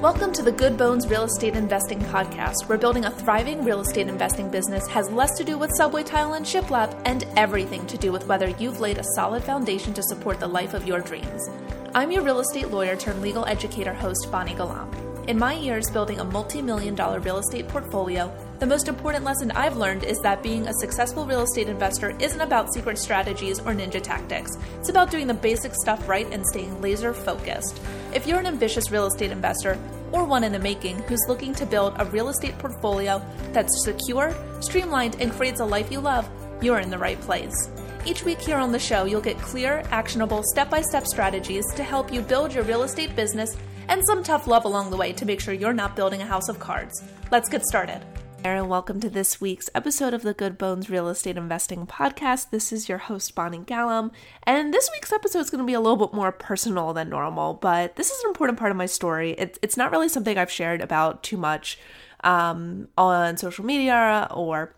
Welcome 0.00 0.32
to 0.34 0.42
the 0.42 0.52
Good 0.52 0.76
Bones 0.76 1.08
Real 1.08 1.24
Estate 1.24 1.56
Investing 1.56 1.98
Podcast, 1.98 2.68
where 2.68 2.78
building 2.78 3.06
a 3.06 3.10
thriving 3.10 3.64
real 3.64 3.80
estate 3.80 4.06
investing 4.06 4.48
business 4.48 4.86
has 4.86 5.10
less 5.10 5.36
to 5.36 5.42
do 5.42 5.58
with 5.58 5.74
Subway 5.74 6.04
Tile 6.04 6.34
and 6.34 6.46
Shiplap 6.46 7.02
and 7.04 7.24
everything 7.36 7.84
to 7.88 7.98
do 7.98 8.12
with 8.12 8.24
whether 8.28 8.48
you've 8.48 8.78
laid 8.78 8.98
a 8.98 9.04
solid 9.16 9.42
foundation 9.42 9.92
to 9.94 10.02
support 10.04 10.38
the 10.38 10.46
life 10.46 10.72
of 10.72 10.86
your 10.86 11.00
dreams. 11.00 11.50
I'm 11.96 12.12
your 12.12 12.22
real 12.22 12.38
estate 12.38 12.70
lawyer 12.70 12.94
turned 12.94 13.20
legal 13.20 13.44
educator 13.46 13.92
host, 13.92 14.30
Bonnie 14.30 14.54
Galam. 14.54 14.88
In 15.28 15.36
my 15.36 15.52
years 15.52 15.90
building 15.90 16.20
a 16.20 16.24
multi 16.24 16.62
million 16.62 16.94
dollar 16.94 17.18
real 17.20 17.36
estate 17.36 17.66
portfolio, 17.66 18.32
the 18.60 18.66
most 18.66 18.88
important 18.88 19.24
lesson 19.24 19.50
I've 19.50 19.76
learned 19.76 20.04
is 20.04 20.18
that 20.20 20.42
being 20.42 20.66
a 20.66 20.74
successful 20.74 21.26
real 21.26 21.42
estate 21.42 21.68
investor 21.68 22.16
isn't 22.18 22.40
about 22.40 22.72
secret 22.72 22.98
strategies 22.98 23.60
or 23.60 23.74
ninja 23.74 24.02
tactics. 24.02 24.56
It's 24.78 24.88
about 24.88 25.10
doing 25.10 25.26
the 25.26 25.34
basic 25.34 25.74
stuff 25.74 26.08
right 26.08 26.26
and 26.32 26.46
staying 26.46 26.80
laser 26.80 27.12
focused. 27.12 27.78
If 28.14 28.26
you're 28.26 28.40
an 28.40 28.46
ambitious 28.46 28.90
real 28.90 29.06
estate 29.06 29.30
investor, 29.30 29.78
or 30.12 30.24
one 30.24 30.44
in 30.44 30.52
the 30.52 30.58
making, 30.58 30.98
who's 31.02 31.24
looking 31.28 31.54
to 31.54 31.66
build 31.66 31.94
a 31.98 32.04
real 32.06 32.28
estate 32.28 32.58
portfolio 32.58 33.22
that's 33.52 33.84
secure, 33.84 34.34
streamlined, 34.60 35.16
and 35.20 35.32
creates 35.32 35.60
a 35.60 35.64
life 35.64 35.90
you 35.90 36.00
love, 36.00 36.28
you're 36.60 36.80
in 36.80 36.90
the 36.90 36.98
right 36.98 37.20
place. 37.20 37.70
Each 38.04 38.24
week 38.24 38.40
here 38.40 38.56
on 38.56 38.72
the 38.72 38.78
show, 38.78 39.04
you'll 39.04 39.20
get 39.20 39.38
clear, 39.38 39.82
actionable, 39.90 40.42
step 40.44 40.70
by 40.70 40.82
step 40.82 41.06
strategies 41.06 41.64
to 41.74 41.82
help 41.82 42.12
you 42.12 42.20
build 42.20 42.54
your 42.54 42.64
real 42.64 42.82
estate 42.82 43.14
business 43.14 43.56
and 43.88 44.02
some 44.06 44.22
tough 44.22 44.46
love 44.46 44.64
along 44.64 44.90
the 44.90 44.96
way 44.96 45.12
to 45.12 45.26
make 45.26 45.40
sure 45.40 45.54
you're 45.54 45.72
not 45.72 45.96
building 45.96 46.22
a 46.22 46.26
house 46.26 46.48
of 46.48 46.58
cards. 46.58 47.02
Let's 47.30 47.48
get 47.48 47.62
started. 47.64 48.02
And 48.44 48.68
welcome 48.68 49.00
to 49.00 49.10
this 49.10 49.40
week's 49.40 49.68
episode 49.74 50.14
of 50.14 50.22
the 50.22 50.32
Good 50.32 50.58
Bones 50.58 50.88
Real 50.88 51.08
Estate 51.08 51.36
Investing 51.36 51.86
Podcast. 51.86 52.50
This 52.50 52.72
is 52.72 52.88
your 52.88 52.98
host, 52.98 53.34
Bonnie 53.34 53.58
Galam. 53.58 54.12
And 54.44 54.72
this 54.72 54.88
week's 54.92 55.12
episode 55.12 55.40
is 55.40 55.50
going 55.50 55.62
to 55.62 55.66
be 55.66 55.74
a 55.74 55.80
little 55.80 55.96
bit 55.96 56.14
more 56.14 56.30
personal 56.30 56.92
than 56.92 57.08
normal, 57.08 57.54
but 57.54 57.96
this 57.96 58.10
is 58.10 58.22
an 58.22 58.28
important 58.28 58.58
part 58.58 58.70
of 58.70 58.76
my 58.76 58.86
story. 58.86 59.32
It, 59.32 59.58
it's 59.60 59.76
not 59.76 59.90
really 59.90 60.08
something 60.08 60.38
I've 60.38 60.52
shared 60.52 60.80
about 60.80 61.24
too 61.24 61.36
much 61.36 61.78
um, 62.22 62.88
on 62.96 63.36
social 63.36 63.64
media 63.64 64.28
or 64.30 64.74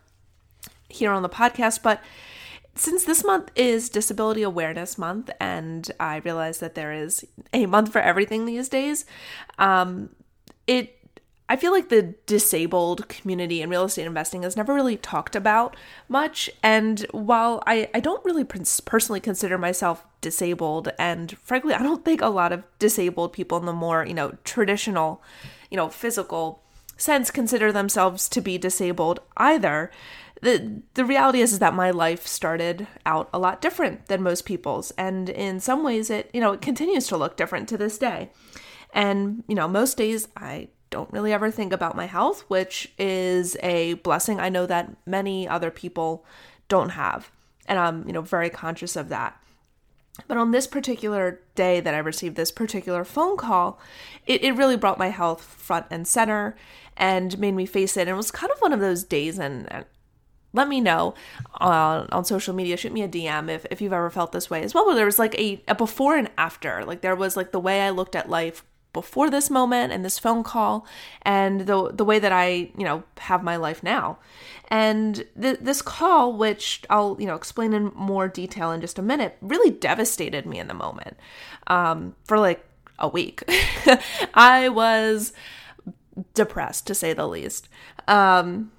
here 0.89 1.11
on 1.11 1.21
the 1.21 1.29
podcast, 1.29 1.83
but 1.83 2.01
since 2.73 3.03
this 3.03 3.23
month 3.23 3.51
is 3.55 3.89
Disability 3.89 4.41
Awareness 4.41 4.97
Month, 4.97 5.29
and 5.39 5.89
I 5.99 6.17
realize 6.17 6.59
that 6.59 6.75
there 6.75 6.93
is 6.93 7.25
a 7.53 7.65
month 7.67 7.91
for 7.91 8.01
everything 8.01 8.45
these 8.45 8.69
days, 8.69 9.05
um, 9.59 10.09
it 10.67 10.97
I 11.51 11.57
feel 11.57 11.73
like 11.73 11.89
the 11.89 12.15
disabled 12.27 13.09
community 13.09 13.61
in 13.61 13.69
real 13.69 13.83
estate 13.83 14.05
investing 14.05 14.45
is 14.45 14.55
never 14.55 14.73
really 14.73 14.95
talked 14.95 15.35
about 15.35 15.75
much. 16.07 16.49
And 16.63 17.01
while 17.11 17.61
I, 17.67 17.89
I 17.93 17.99
don't 17.99 18.23
really 18.23 18.45
personally 18.45 19.19
consider 19.19 19.57
myself 19.57 20.05
disabled, 20.21 20.93
and 20.97 21.37
frankly, 21.39 21.73
I 21.73 21.83
don't 21.83 22.05
think 22.05 22.21
a 22.21 22.27
lot 22.27 22.53
of 22.53 22.63
disabled 22.79 23.33
people 23.33 23.57
in 23.57 23.65
the 23.65 23.73
more, 23.73 24.05
you 24.05 24.13
know, 24.13 24.37
traditional, 24.45 25.21
you 25.69 25.75
know, 25.75 25.89
physical 25.89 26.63
sense 26.95 27.29
consider 27.29 27.73
themselves 27.73 28.29
to 28.29 28.39
be 28.39 28.57
disabled 28.57 29.19
either. 29.35 29.91
The, 30.41 30.81
the 30.93 31.03
reality 31.03 31.41
is, 31.41 31.51
is 31.51 31.59
that 31.59 31.73
my 31.73 31.91
life 31.91 32.25
started 32.25 32.87
out 33.05 33.29
a 33.33 33.39
lot 33.39 33.59
different 33.59 34.05
than 34.05 34.23
most 34.23 34.45
people's. 34.45 34.91
And 34.91 35.27
in 35.27 35.59
some 35.59 35.83
ways, 35.83 36.09
it, 36.09 36.29
you 36.33 36.39
know, 36.39 36.53
it 36.53 36.61
continues 36.61 37.07
to 37.07 37.17
look 37.17 37.35
different 37.35 37.67
to 37.67 37.77
this 37.77 37.97
day. 37.97 38.31
And, 38.93 39.43
you 39.49 39.55
know, 39.55 39.67
most 39.67 39.97
days 39.97 40.29
I 40.37 40.69
don't 40.91 41.11
really 41.11 41.33
ever 41.33 41.49
think 41.49 41.73
about 41.73 41.95
my 41.95 42.05
health, 42.05 42.41
which 42.47 42.91
is 42.99 43.57
a 43.63 43.95
blessing 43.95 44.39
I 44.39 44.49
know 44.49 44.67
that 44.67 44.95
many 45.07 45.47
other 45.47 45.71
people 45.71 46.23
don't 46.67 46.89
have. 46.89 47.31
And 47.65 47.79
I'm, 47.79 48.05
you 48.05 48.13
know, 48.13 48.21
very 48.21 48.49
conscious 48.49 48.95
of 48.95 49.09
that. 49.09 49.41
But 50.27 50.37
on 50.37 50.51
this 50.51 50.67
particular 50.67 51.39
day 51.55 51.79
that 51.79 51.95
I 51.95 51.99
received 51.99 52.35
this 52.35 52.51
particular 52.51 53.03
phone 53.03 53.37
call, 53.37 53.79
it, 54.27 54.43
it 54.43 54.51
really 54.51 54.77
brought 54.77 54.99
my 54.99 55.07
health 55.07 55.41
front 55.41 55.87
and 55.89 56.07
center 56.07 56.55
and 56.97 57.39
made 57.39 57.53
me 57.53 57.65
face 57.65 57.95
it. 57.95 58.01
And 58.01 58.09
it 58.09 58.15
was 58.15 58.29
kind 58.29 58.51
of 58.51 58.59
one 58.59 58.73
of 58.73 58.81
those 58.81 59.03
days, 59.05 59.39
and, 59.39 59.71
and 59.71 59.85
let 60.53 60.67
me 60.67 60.81
know 60.81 61.15
uh, 61.61 62.05
on 62.11 62.25
social 62.25 62.53
media 62.53 62.75
shoot 62.75 62.91
me 62.91 63.01
a 63.01 63.07
dm 63.07 63.49
if, 63.49 63.65
if 63.71 63.81
you've 63.81 63.93
ever 63.93 64.09
felt 64.09 64.33
this 64.33 64.49
way 64.49 64.61
as 64.63 64.73
well 64.73 64.93
there 64.93 65.05
was 65.05 65.17
like 65.17 65.33
a, 65.39 65.63
a 65.69 65.73
before 65.73 66.17
and 66.17 66.29
after 66.37 66.83
like 66.83 66.99
there 66.99 67.15
was 67.15 67.37
like 67.37 67.53
the 67.53 67.59
way 67.59 67.81
i 67.81 67.89
looked 67.89 68.17
at 68.17 68.29
life 68.29 68.65
before 68.93 69.29
this 69.29 69.49
moment 69.49 69.93
and 69.93 70.03
this 70.03 70.19
phone 70.19 70.43
call 70.43 70.85
and 71.21 71.61
the 71.61 71.91
the 71.91 72.05
way 72.05 72.19
that 72.19 72.31
I, 72.31 72.71
you 72.77 72.83
know, 72.83 73.03
have 73.19 73.43
my 73.43 73.55
life 73.55 73.83
now. 73.83 74.19
And 74.67 75.25
th- 75.39 75.59
this 75.61 75.81
call 75.81 76.37
which 76.37 76.83
I'll, 76.89 77.17
you 77.19 77.27
know, 77.27 77.35
explain 77.35 77.73
in 77.73 77.91
more 77.95 78.27
detail 78.27 78.71
in 78.71 78.81
just 78.81 78.99
a 78.99 79.01
minute, 79.01 79.37
really 79.41 79.71
devastated 79.71 80.45
me 80.45 80.59
in 80.59 80.67
the 80.67 80.73
moment. 80.73 81.17
Um, 81.67 82.15
for 82.25 82.39
like 82.39 82.65
a 83.01 83.07
week. 83.07 83.43
I 84.33 84.69
was 84.69 85.33
depressed 86.33 86.87
to 86.87 86.95
say 86.95 87.13
the 87.13 87.27
least. 87.27 87.67
Um, 88.07 88.71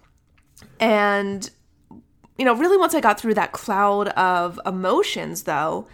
and 0.81 1.51
you 2.39 2.45
know, 2.45 2.55
really 2.55 2.79
once 2.79 2.95
I 2.95 3.01
got 3.01 3.21
through 3.21 3.35
that 3.35 3.53
cloud 3.53 4.09
of 4.09 4.59
emotions 4.65 5.43
though, 5.43 5.87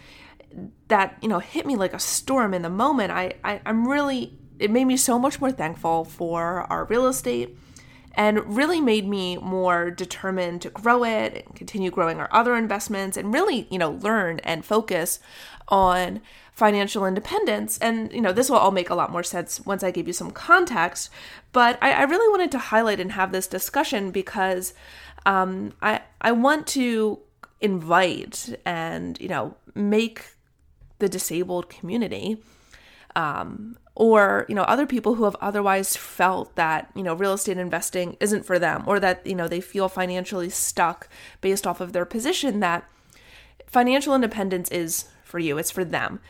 that 0.89 1.17
you 1.23 1.29
know 1.29 1.39
hit 1.39 1.67
me 1.67 1.77
like 1.77 1.93
a 1.93 1.99
storm 1.99 2.55
in 2.55 2.63
the 2.63 2.71
moment. 2.71 3.13
I, 3.13 3.35
I 3.45 3.61
i'm 3.67 3.87
really 3.87 4.39
it 4.59 4.71
made 4.71 4.87
me 4.87 4.97
so 4.97 5.19
much 5.19 5.41
more 5.41 5.53
thankful 5.53 6.05
for 6.05 6.67
our 6.71 6.85
real 6.85 7.07
estate 7.07 7.57
and 8.15 8.57
really 8.57 8.81
made 8.81 9.07
me 9.07 9.37
more 9.37 9.91
determined 9.91 10.63
to 10.63 10.71
grow 10.71 11.05
it 11.05 11.45
and 11.47 11.55
continue 11.55 11.91
growing 11.91 12.19
our 12.19 12.29
other 12.33 12.57
investments 12.57 13.17
and 13.17 13.33
really 13.33 13.69
you 13.71 13.79
know 13.79 13.93
learn 13.93 14.41
and 14.41 14.65
focus 14.65 15.21
on 15.69 16.21
financial 16.59 17.07
independence. 17.07 17.79
And 17.79 18.13
you 18.13 18.21
know 18.21 18.33
this 18.33 18.51
will 18.51 18.57
all 18.57 18.73
make 18.73 18.91
a 18.91 18.95
lot 18.95 19.13
more 19.13 19.23
sense 19.23 19.65
once 19.65 19.85
i 19.85 19.93
give 19.93 20.09
you 20.09 20.13
some 20.13 20.33
context 20.33 21.11
but 21.53 21.79
i, 21.81 21.93
I 21.93 22.03
really 22.03 22.29
wanted 22.31 22.51
to 22.53 22.59
highlight 22.59 22.99
and 22.99 23.13
have 23.13 23.31
this 23.31 23.47
discussion 23.47 24.11
because 24.11 24.75
um, 25.25 25.73
i 25.81 26.01
i 26.21 26.33
want 26.33 26.67
to 26.69 27.21
invite 27.61 28.59
and 28.65 29.21
you 29.21 29.29
know 29.29 29.55
make 29.75 30.25
the 30.99 31.09
disabled 31.09 31.69
community 31.69 32.39
um, 33.17 33.77
or 33.95 34.47
you 34.49 34.55
know 34.55 34.63
other 34.63 34.87
people 34.87 35.17
who 35.17 35.25
have 35.25 35.37
otherwise 35.41 35.97
felt 35.97 36.55
that 36.55 36.91
you 36.95 37.03
know 37.03 37.15
real 37.15 37.33
estate 37.33 37.59
investing 37.59 38.17
isn't 38.21 38.45
for 38.45 38.59
them 38.59 38.85
or 38.87 39.01
that 39.01 39.27
you 39.27 39.35
know 39.35 39.49
they 39.49 39.61
feel 39.61 39.89
financially 39.89 40.49
stuck 40.49 41.09
based 41.41 41.67
off 41.67 41.81
of 41.81 41.93
their 41.93 42.05
position 42.05 42.61
that 42.61 42.89
financial 43.67 44.15
independence 44.15 44.71
is 44.71 45.07
for 45.25 45.39
you 45.39 45.59
it's 45.59 45.71
for 45.71 45.85
them. 45.85 46.21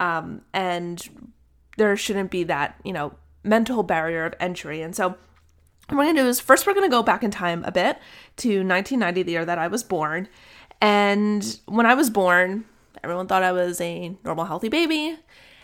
Um, 0.00 0.42
and 0.54 1.30
there 1.76 1.96
shouldn't 1.96 2.30
be 2.30 2.44
that 2.44 2.80
you 2.82 2.92
know 2.92 3.14
mental 3.44 3.82
barrier 3.82 4.24
of 4.24 4.34
entry. 4.40 4.80
And 4.80 4.96
so 4.96 5.10
what 5.10 5.96
we're 5.96 6.04
going 6.04 6.16
to 6.16 6.22
do 6.22 6.28
is 6.28 6.40
first 6.40 6.66
we're 6.66 6.74
going 6.74 6.88
to 6.88 6.94
go 6.94 7.02
back 7.02 7.22
in 7.22 7.30
time 7.30 7.62
a 7.64 7.72
bit 7.72 7.98
to 8.38 8.48
1990 8.48 9.22
the 9.22 9.32
year 9.32 9.44
that 9.44 9.58
i 9.58 9.68
was 9.68 9.84
born. 9.84 10.28
And 10.80 11.58
when 11.66 11.84
i 11.84 11.94
was 11.94 12.08
born 12.08 12.64
Everyone 13.02 13.26
thought 13.26 13.42
I 13.42 13.52
was 13.52 13.80
a 13.80 14.16
normal, 14.24 14.46
healthy 14.46 14.68
baby. 14.68 15.16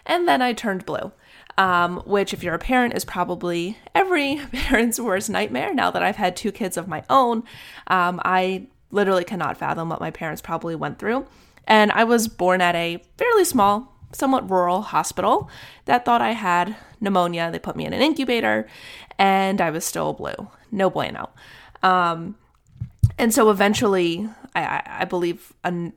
And 0.06 0.28
then 0.28 0.42
I 0.42 0.52
turned 0.52 0.84
blue, 0.84 1.12
um, 1.56 2.02
which, 2.04 2.34
if 2.34 2.42
you're 2.42 2.54
a 2.54 2.58
parent, 2.58 2.94
is 2.94 3.04
probably 3.04 3.78
every 3.94 4.36
parent's 4.52 5.00
worst 5.00 5.30
nightmare. 5.30 5.72
Now 5.72 5.90
that 5.90 6.02
I've 6.02 6.16
had 6.16 6.36
two 6.36 6.52
kids 6.52 6.76
of 6.76 6.88
my 6.88 7.04
own, 7.08 7.44
um, 7.86 8.20
I 8.24 8.66
literally 8.90 9.24
cannot 9.24 9.56
fathom 9.56 9.88
what 9.88 10.00
my 10.00 10.10
parents 10.10 10.42
probably 10.42 10.74
went 10.74 10.98
through. 10.98 11.26
And 11.66 11.90
I 11.92 12.04
was 12.04 12.28
born 12.28 12.60
at 12.60 12.74
a 12.74 13.02
fairly 13.16 13.44
small, 13.44 13.92
somewhat 14.12 14.48
rural 14.50 14.82
hospital 14.82 15.48
that 15.86 16.04
thought 16.04 16.20
I 16.20 16.32
had 16.32 16.76
pneumonia. 17.00 17.50
They 17.50 17.58
put 17.58 17.76
me 17.76 17.86
in 17.86 17.92
an 17.92 18.02
incubator, 18.02 18.66
and 19.18 19.60
I 19.60 19.70
was 19.70 19.84
still 19.84 20.12
blue. 20.12 20.48
No 20.70 20.90
bueno. 20.90 21.30
Um, 21.82 22.36
and 23.18 23.32
so 23.32 23.50
eventually, 23.50 24.28
I, 24.54 24.82
I 24.86 25.04
believe 25.04 25.52
a 25.64 25.92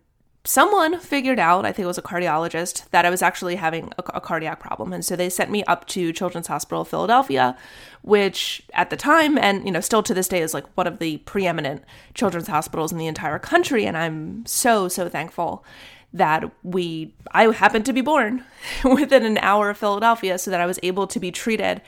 someone 0.47 0.97
figured 0.99 1.39
out, 1.39 1.65
I 1.65 1.73
think 1.73 1.83
it 1.83 1.87
was 1.87 1.97
a 1.97 2.01
cardiologist, 2.01 2.89
that 2.91 3.05
I 3.05 3.09
was 3.09 3.21
actually 3.21 3.55
having 3.55 3.91
a, 3.97 4.03
a, 4.15 4.21
cardiac 4.21 4.61
problem. 4.61 4.93
And 4.93 5.03
so 5.03 5.17
they 5.17 5.29
sent 5.29 5.51
me 5.51 5.63
up 5.65 5.85
to 5.87 6.13
Children's 6.13 6.47
Hospital 6.47 6.83
of 6.83 6.87
Philadelphia, 6.87 7.57
which 8.01 8.63
at 8.73 8.89
the 8.89 8.95
time, 8.95 9.37
and 9.37 9.65
you 9.65 9.71
know, 9.71 9.81
still 9.81 10.01
to 10.03 10.13
this 10.13 10.29
day, 10.29 10.41
is 10.41 10.53
like 10.53 10.65
one 10.75 10.87
of 10.87 10.99
the 10.99 11.17
preeminent 11.17 11.83
children's 12.13 12.47
hospitals 12.47 12.93
in 12.93 12.97
the 12.97 13.07
entire 13.07 13.39
country. 13.39 13.85
And 13.85 13.97
I'm 13.97 14.45
so, 14.45 14.87
so 14.87 15.09
thankful 15.09 15.65
that 16.13 16.49
we, 16.63 17.13
I 17.31 17.51
happened 17.51 17.85
to 17.85 17.93
be 17.93 18.01
born 18.01 18.45
within 18.85 19.25
an 19.25 19.37
hour 19.39 19.71
of 19.71 19.77
Philadelphia 19.77 20.37
so 20.37 20.49
that 20.49 20.61
I 20.61 20.65
was 20.65 20.79
able 20.81 21.07
to 21.07 21.19
be 21.19 21.29
treated 21.29 21.81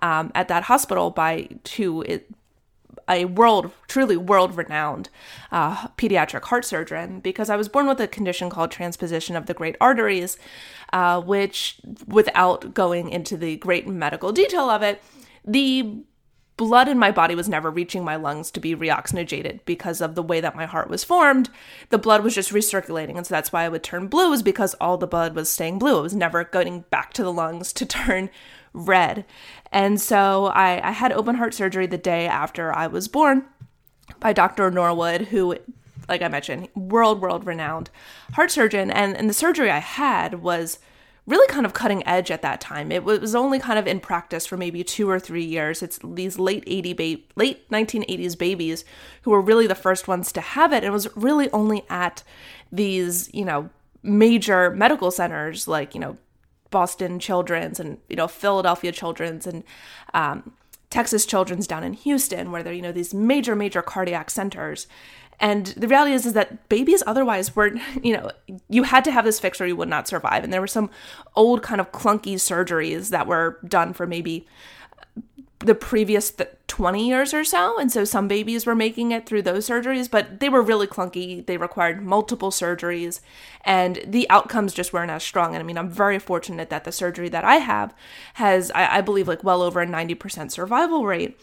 um, 0.00 0.32
at 0.34 0.48
that 0.48 0.64
hospital 0.64 1.10
by 1.10 1.48
two 1.62 2.22
a 3.08 3.24
world, 3.24 3.72
truly 3.86 4.16
world 4.16 4.56
renowned 4.56 5.08
uh, 5.50 5.88
pediatric 5.96 6.44
heart 6.44 6.64
surgeon 6.64 7.20
because 7.20 7.50
I 7.50 7.56
was 7.56 7.68
born 7.68 7.86
with 7.86 8.00
a 8.00 8.08
condition 8.08 8.50
called 8.50 8.70
transposition 8.70 9.36
of 9.36 9.46
the 9.46 9.54
great 9.54 9.76
arteries, 9.80 10.36
uh, 10.92 11.20
which, 11.20 11.80
without 12.06 12.74
going 12.74 13.08
into 13.08 13.36
the 13.36 13.56
great 13.56 13.86
medical 13.86 14.32
detail 14.32 14.70
of 14.70 14.82
it, 14.82 15.02
the 15.44 16.02
blood 16.58 16.88
in 16.88 16.98
my 16.98 17.10
body 17.10 17.34
was 17.34 17.48
never 17.48 17.70
reaching 17.70 18.04
my 18.04 18.16
lungs 18.16 18.50
to 18.50 18.60
be 18.60 18.74
reoxygenated 18.74 19.60
because 19.64 20.02
of 20.02 20.14
the 20.14 20.22
way 20.22 20.40
that 20.40 20.56
my 20.56 20.66
heart 20.66 20.90
was 20.90 21.04
formed. 21.04 21.48
The 21.88 21.98
blood 21.98 22.22
was 22.22 22.34
just 22.34 22.52
recirculating. 22.52 23.16
And 23.16 23.26
so 23.26 23.32
that's 23.32 23.52
why 23.52 23.62
I 23.62 23.68
would 23.68 23.84
turn 23.84 24.08
blue, 24.08 24.32
is 24.32 24.42
because 24.42 24.74
all 24.74 24.98
the 24.98 25.06
blood 25.06 25.34
was 25.34 25.48
staying 25.48 25.78
blue. 25.78 26.00
It 26.00 26.02
was 26.02 26.14
never 26.14 26.44
going 26.44 26.84
back 26.90 27.14
to 27.14 27.22
the 27.22 27.32
lungs 27.32 27.72
to 27.74 27.86
turn 27.86 28.28
red. 28.78 29.24
And 29.72 30.00
so 30.00 30.46
I, 30.46 30.88
I 30.88 30.92
had 30.92 31.12
open 31.12 31.36
heart 31.36 31.54
surgery 31.54 31.86
the 31.86 31.98
day 31.98 32.26
after 32.26 32.74
I 32.74 32.86
was 32.86 33.08
born 33.08 33.44
by 34.20 34.32
Dr. 34.32 34.70
Norwood, 34.70 35.22
who 35.22 35.56
like 36.08 36.22
I 36.22 36.28
mentioned, 36.28 36.68
world, 36.74 37.20
world 37.20 37.46
renowned 37.46 37.90
heart 38.32 38.50
surgeon. 38.50 38.90
And, 38.90 39.16
and 39.16 39.28
the 39.28 39.34
surgery 39.34 39.70
I 39.70 39.78
had 39.78 40.42
was 40.42 40.78
really 41.26 41.46
kind 41.48 41.66
of 41.66 41.74
cutting 41.74 42.06
edge 42.06 42.30
at 42.30 42.40
that 42.40 42.60
time. 42.60 42.90
It 42.90 43.04
was 43.04 43.34
only 43.34 43.58
kind 43.58 43.78
of 43.78 43.86
in 43.86 44.00
practice 44.00 44.46
for 44.46 44.56
maybe 44.56 44.82
two 44.82 45.10
or 45.10 45.20
three 45.20 45.44
years. 45.44 45.82
It's 45.82 45.98
these 46.02 46.38
late 46.38 46.64
80 46.66 46.92
ba- 46.94 47.22
late 47.36 47.68
1980s 47.68 48.38
babies 48.38 48.84
who 49.22 49.30
were 49.32 49.42
really 49.42 49.66
the 49.66 49.74
first 49.74 50.08
ones 50.08 50.32
to 50.32 50.40
have 50.40 50.72
it. 50.72 50.84
It 50.84 50.90
was 50.90 51.14
really 51.14 51.50
only 51.50 51.84
at 51.90 52.22
these, 52.72 53.32
you 53.34 53.44
know, 53.44 53.68
major 54.02 54.70
medical 54.70 55.10
centers 55.10 55.68
like, 55.68 55.94
you 55.94 56.00
know, 56.00 56.16
Boston 56.70 57.18
Children's 57.18 57.80
and, 57.80 57.98
you 58.08 58.16
know, 58.16 58.28
Philadelphia 58.28 58.92
Children's 58.92 59.46
and 59.46 59.64
um, 60.14 60.52
Texas 60.90 61.26
Children's 61.26 61.66
down 61.66 61.84
in 61.84 61.92
Houston, 61.92 62.50
where 62.50 62.62
they're, 62.62 62.72
you 62.72 62.82
know, 62.82 62.92
these 62.92 63.12
major, 63.14 63.54
major 63.54 63.82
cardiac 63.82 64.30
centers. 64.30 64.86
And 65.40 65.66
the 65.66 65.86
reality 65.86 66.12
is, 66.12 66.26
is 66.26 66.32
that 66.32 66.68
babies 66.68 67.02
otherwise 67.06 67.54
were, 67.54 67.72
you 68.02 68.16
know, 68.16 68.30
you 68.68 68.84
had 68.84 69.04
to 69.04 69.12
have 69.12 69.24
this 69.24 69.40
fixed 69.40 69.60
or 69.60 69.66
you 69.66 69.76
would 69.76 69.88
not 69.88 70.08
survive. 70.08 70.44
And 70.44 70.52
there 70.52 70.60
were 70.60 70.66
some 70.66 70.90
old 71.36 71.62
kind 71.62 71.80
of 71.80 71.92
clunky 71.92 72.34
surgeries 72.34 73.10
that 73.10 73.26
were 73.26 73.58
done 73.66 73.92
for 73.92 74.06
maybe 74.06 74.46
the 75.60 75.74
previous 75.74 76.32
20 76.68 77.08
years 77.08 77.34
or 77.34 77.42
so. 77.42 77.78
And 77.78 77.90
so 77.90 78.04
some 78.04 78.28
babies 78.28 78.64
were 78.64 78.74
making 78.74 79.10
it 79.10 79.26
through 79.26 79.42
those 79.42 79.68
surgeries, 79.68 80.08
but 80.08 80.38
they 80.38 80.48
were 80.48 80.62
really 80.62 80.86
clunky. 80.86 81.44
They 81.44 81.56
required 81.56 82.02
multiple 82.02 82.50
surgeries 82.50 83.20
and 83.64 84.00
the 84.06 84.28
outcomes 84.30 84.72
just 84.72 84.92
weren't 84.92 85.10
as 85.10 85.24
strong. 85.24 85.54
And 85.54 85.62
I 85.62 85.66
mean, 85.66 85.78
I'm 85.78 85.90
very 85.90 86.20
fortunate 86.20 86.70
that 86.70 86.84
the 86.84 86.92
surgery 86.92 87.28
that 87.30 87.44
I 87.44 87.56
have 87.56 87.94
has, 88.34 88.70
I, 88.72 88.98
I 88.98 89.00
believe, 89.00 89.26
like 89.26 89.42
well 89.42 89.62
over 89.62 89.80
a 89.80 89.86
90% 89.86 90.52
survival 90.52 91.04
rate 91.04 91.38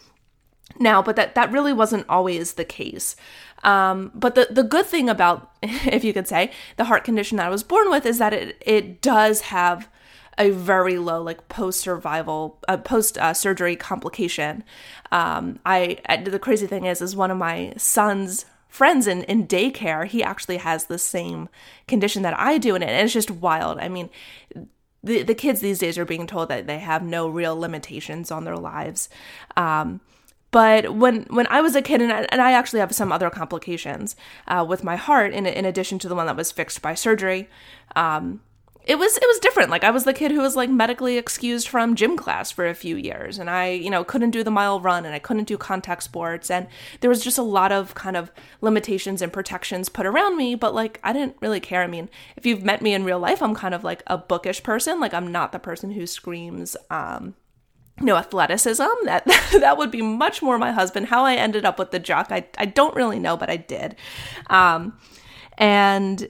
now, 0.79 1.01
but 1.01 1.15
that, 1.15 1.35
that 1.35 1.51
really 1.51 1.73
wasn't 1.73 2.07
always 2.09 2.53
the 2.53 2.65
case. 2.65 3.15
Um, 3.63 4.11
but 4.13 4.35
the, 4.35 4.47
the 4.49 4.63
good 4.63 4.85
thing 4.85 5.09
about, 5.09 5.51
if 5.63 6.03
you 6.03 6.13
could 6.13 6.27
say, 6.27 6.51
the 6.77 6.85
heart 6.85 7.03
condition 7.03 7.37
that 7.37 7.47
I 7.47 7.49
was 7.49 7.63
born 7.63 7.89
with 7.89 8.05
is 8.05 8.17
that 8.19 8.33
it, 8.33 8.61
it 8.65 9.01
does 9.01 9.41
have 9.41 9.89
a 10.37 10.49
very 10.49 10.97
low 10.97 11.21
like 11.21 11.47
post 11.47 11.79
survival 11.79 12.59
uh, 12.67 12.77
post 12.77 13.17
uh, 13.17 13.33
surgery 13.33 13.75
complication. 13.75 14.63
Um, 15.11 15.59
I, 15.65 15.97
I 16.07 16.17
the 16.17 16.39
crazy 16.39 16.67
thing 16.67 16.85
is 16.85 17.01
is 17.01 17.15
one 17.15 17.31
of 17.31 17.37
my 17.37 17.73
son's 17.77 18.45
friends 18.67 19.07
in, 19.07 19.23
in 19.23 19.47
daycare 19.47 20.05
he 20.05 20.21
actually 20.21 20.57
has 20.57 20.85
the 20.85 20.99
same 20.99 21.47
condition 21.87 22.23
that 22.23 22.37
i 22.37 22.57
do 22.57 22.75
and 22.75 22.83
it's 22.83 23.13
just 23.13 23.31
wild. 23.31 23.79
I 23.79 23.87
mean 23.87 24.09
the, 25.05 25.21
the 25.21 25.35
kids 25.35 25.61
these 25.61 25.79
days 25.79 25.97
are 25.97 26.05
being 26.05 26.27
told 26.27 26.49
that 26.49 26.67
they 26.67 26.79
have 26.79 27.03
no 27.03 27.29
real 27.29 27.57
limitations 27.57 28.31
on 28.31 28.43
their 28.43 28.57
lives. 28.57 29.07
Um, 29.55 30.01
but 30.51 30.95
when 30.95 31.23
when 31.29 31.47
I 31.47 31.61
was 31.61 31.75
a 31.75 31.81
kid, 31.81 32.01
and 32.01 32.11
I, 32.11 32.25
and 32.29 32.41
I 32.41 32.53
actually 32.53 32.79
have 32.79 32.95
some 32.95 33.11
other 33.11 33.29
complications 33.29 34.15
uh, 34.47 34.65
with 34.67 34.83
my 34.83 34.95
heart, 34.95 35.33
in 35.33 35.45
in 35.45 35.65
addition 35.65 35.99
to 35.99 36.09
the 36.09 36.15
one 36.15 36.25
that 36.27 36.37
was 36.37 36.51
fixed 36.51 36.81
by 36.81 36.93
surgery, 36.93 37.49
um, 37.95 38.41
it 38.85 38.99
was 38.99 39.17
it 39.17 39.25
was 39.25 39.39
different. 39.39 39.71
Like 39.71 39.83
I 39.83 39.89
was 39.89 40.03
the 40.03 40.13
kid 40.13 40.31
who 40.31 40.41
was 40.41 40.55
like 40.55 40.69
medically 40.69 41.17
excused 41.17 41.67
from 41.67 41.95
gym 41.95 42.15
class 42.15 42.51
for 42.51 42.67
a 42.67 42.75
few 42.75 42.95
years, 42.95 43.39
and 43.39 43.49
I 43.49 43.69
you 43.69 43.89
know 43.89 44.03
couldn't 44.03 44.29
do 44.29 44.43
the 44.43 44.51
mile 44.51 44.79
run, 44.79 45.05
and 45.05 45.15
I 45.15 45.19
couldn't 45.19 45.47
do 45.47 45.57
contact 45.57 46.03
sports, 46.03 46.51
and 46.51 46.67
there 47.01 47.09
was 47.09 47.23
just 47.23 47.39
a 47.39 47.43
lot 47.43 47.71
of 47.71 47.95
kind 47.95 48.15
of 48.15 48.31
limitations 48.61 49.23
and 49.23 49.33
protections 49.33 49.89
put 49.89 50.05
around 50.05 50.37
me. 50.37 50.53
But 50.53 50.75
like 50.75 50.99
I 51.03 51.13
didn't 51.13 51.35
really 51.41 51.59
care. 51.59 51.81
I 51.81 51.87
mean, 51.87 52.09
if 52.37 52.45
you've 52.45 52.63
met 52.63 52.81
me 52.83 52.93
in 52.93 53.03
real 53.05 53.19
life, 53.19 53.41
I'm 53.41 53.55
kind 53.55 53.73
of 53.73 53.83
like 53.83 54.03
a 54.05 54.19
bookish 54.19 54.61
person. 54.61 54.99
Like 54.99 55.15
I'm 55.15 55.31
not 55.31 55.51
the 55.51 55.59
person 55.59 55.91
who 55.91 56.05
screams. 56.05 56.77
Um, 56.91 57.35
no 58.01 58.17
athleticism 58.17 58.83
that 59.05 59.25
that 59.59 59.77
would 59.77 59.89
be 59.89 60.01
much 60.01 60.41
more 60.41 60.57
my 60.57 60.73
husband 60.73 61.07
how 61.07 61.23
i 61.23 61.33
ended 61.33 61.63
up 61.63 61.79
with 61.79 61.91
the 61.91 61.99
jock 61.99 62.27
i, 62.29 62.45
I 62.57 62.65
don't 62.65 62.93
really 62.93 63.19
know 63.19 63.37
but 63.37 63.49
i 63.49 63.55
did 63.55 63.95
um, 64.47 64.99
and 65.57 66.29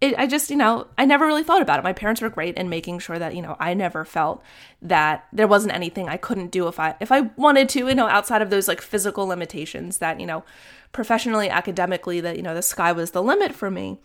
it, 0.00 0.14
i 0.18 0.26
just 0.26 0.50
you 0.50 0.56
know 0.56 0.86
i 0.98 1.04
never 1.04 1.26
really 1.26 1.42
thought 1.42 1.62
about 1.62 1.78
it. 1.78 1.82
My 1.82 1.92
parents 1.92 2.20
were 2.20 2.28
great 2.28 2.56
in 2.56 2.68
making 2.68 2.98
sure 2.98 3.18
that 3.18 3.34
you 3.34 3.42
know 3.42 3.56
i 3.58 3.74
never 3.74 4.04
felt 4.04 4.42
that 4.82 5.26
there 5.32 5.48
wasn't 5.48 5.74
anything 5.74 6.08
i 6.08 6.16
couldn't 6.16 6.50
do 6.50 6.68
if 6.68 6.78
i 6.78 6.94
if 7.00 7.10
i 7.10 7.22
wanted 7.36 7.68
to 7.70 7.86
you 7.88 7.94
know 7.94 8.08
outside 8.08 8.42
of 8.42 8.50
those 8.50 8.68
like 8.68 8.80
physical 8.80 9.26
limitations 9.26 9.98
that 9.98 10.20
you 10.20 10.26
know 10.26 10.44
professionally 10.92 11.48
academically 11.48 12.20
that 12.20 12.36
you 12.36 12.42
know 12.42 12.54
the 12.54 12.62
sky 12.62 12.92
was 12.92 13.10
the 13.10 13.22
limit 13.22 13.52
for 13.54 13.70
me. 13.70 13.98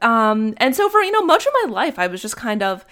Um 0.00 0.54
and 0.58 0.76
so 0.76 0.88
for 0.88 1.00
you 1.00 1.10
know 1.12 1.22
much 1.22 1.44
of 1.46 1.52
my 1.64 1.72
life 1.72 1.98
i 1.98 2.06
was 2.06 2.22
just 2.22 2.36
kind 2.36 2.62
of 2.62 2.84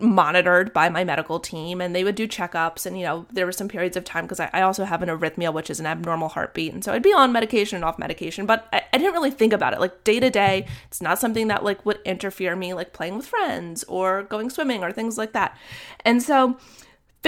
monitored 0.00 0.72
by 0.72 0.88
my 0.88 1.04
medical 1.04 1.40
team 1.40 1.80
and 1.80 1.94
they 1.94 2.04
would 2.04 2.14
do 2.14 2.26
checkups 2.28 2.86
and 2.86 2.98
you 2.98 3.04
know 3.04 3.26
there 3.32 3.46
were 3.46 3.52
some 3.52 3.68
periods 3.68 3.96
of 3.96 4.04
time 4.04 4.24
because 4.24 4.40
I, 4.40 4.50
I, 4.52 4.62
also 4.62 4.84
have 4.84 5.02
an 5.02 5.08
arrhythmia 5.08 5.52
which 5.52 5.70
is 5.70 5.80
an 5.80 5.86
abnormal 5.86 6.28
heartbeat 6.28 6.72
and 6.72 6.84
so 6.84 6.92
i'd 6.92 7.02
be 7.02 7.12
on 7.12 7.32
medication 7.32 7.76
and 7.76 7.84
off 7.84 7.98
medication 7.98 8.46
but 8.46 8.68
I, 8.72 8.82
I 8.92 8.98
didn't 8.98 9.12
really 9.12 9.30
think 9.30 9.52
about 9.52 9.74
it. 9.74 9.80
Like 9.80 10.04
day 10.04 10.20
to 10.20 10.30
day 10.30 10.66
it's 10.86 11.00
not 11.00 11.18
something 11.18 11.48
that 11.48 11.64
like 11.64 11.84
would 11.86 12.00
interfere 12.04 12.56
me 12.56 12.74
like 12.74 12.92
playing 12.92 13.16
with 13.16 13.26
friends 13.26 13.84
or 13.84 14.24
going 14.24 14.50
swimming 14.50 14.82
or 14.82 14.92
things 14.92 15.18
like 15.18 15.32
that. 15.32 15.56
And 16.04 16.22
so 16.22 16.58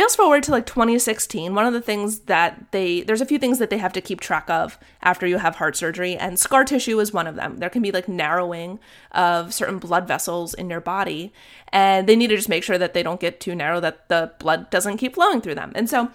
Fast 0.00 0.16
forward 0.16 0.42
to 0.44 0.50
like 0.50 0.64
2016, 0.64 1.54
one 1.54 1.66
of 1.66 1.74
the 1.74 1.80
things 1.82 2.20
that 2.20 2.72
they, 2.72 3.02
there's 3.02 3.20
a 3.20 3.26
few 3.26 3.38
things 3.38 3.58
that 3.58 3.68
they 3.68 3.76
have 3.76 3.92
to 3.92 4.00
keep 4.00 4.18
track 4.18 4.48
of 4.48 4.78
after 5.02 5.26
you 5.26 5.36
have 5.36 5.56
heart 5.56 5.76
surgery, 5.76 6.16
and 6.16 6.38
scar 6.38 6.64
tissue 6.64 6.98
is 7.00 7.12
one 7.12 7.26
of 7.26 7.34
them. 7.34 7.58
There 7.58 7.68
can 7.68 7.82
be 7.82 7.92
like 7.92 8.08
narrowing 8.08 8.80
of 9.12 9.52
certain 9.52 9.78
blood 9.78 10.08
vessels 10.08 10.54
in 10.54 10.70
your 10.70 10.80
body, 10.80 11.34
and 11.70 12.08
they 12.08 12.16
need 12.16 12.28
to 12.28 12.36
just 12.36 12.48
make 12.48 12.64
sure 12.64 12.78
that 12.78 12.94
they 12.94 13.02
don't 13.02 13.20
get 13.20 13.40
too 13.40 13.54
narrow, 13.54 13.78
that 13.80 14.08
the 14.08 14.32
blood 14.38 14.70
doesn't 14.70 14.96
keep 14.96 15.16
flowing 15.16 15.42
through 15.42 15.56
them. 15.56 15.70
And 15.74 15.90
so, 15.90 16.10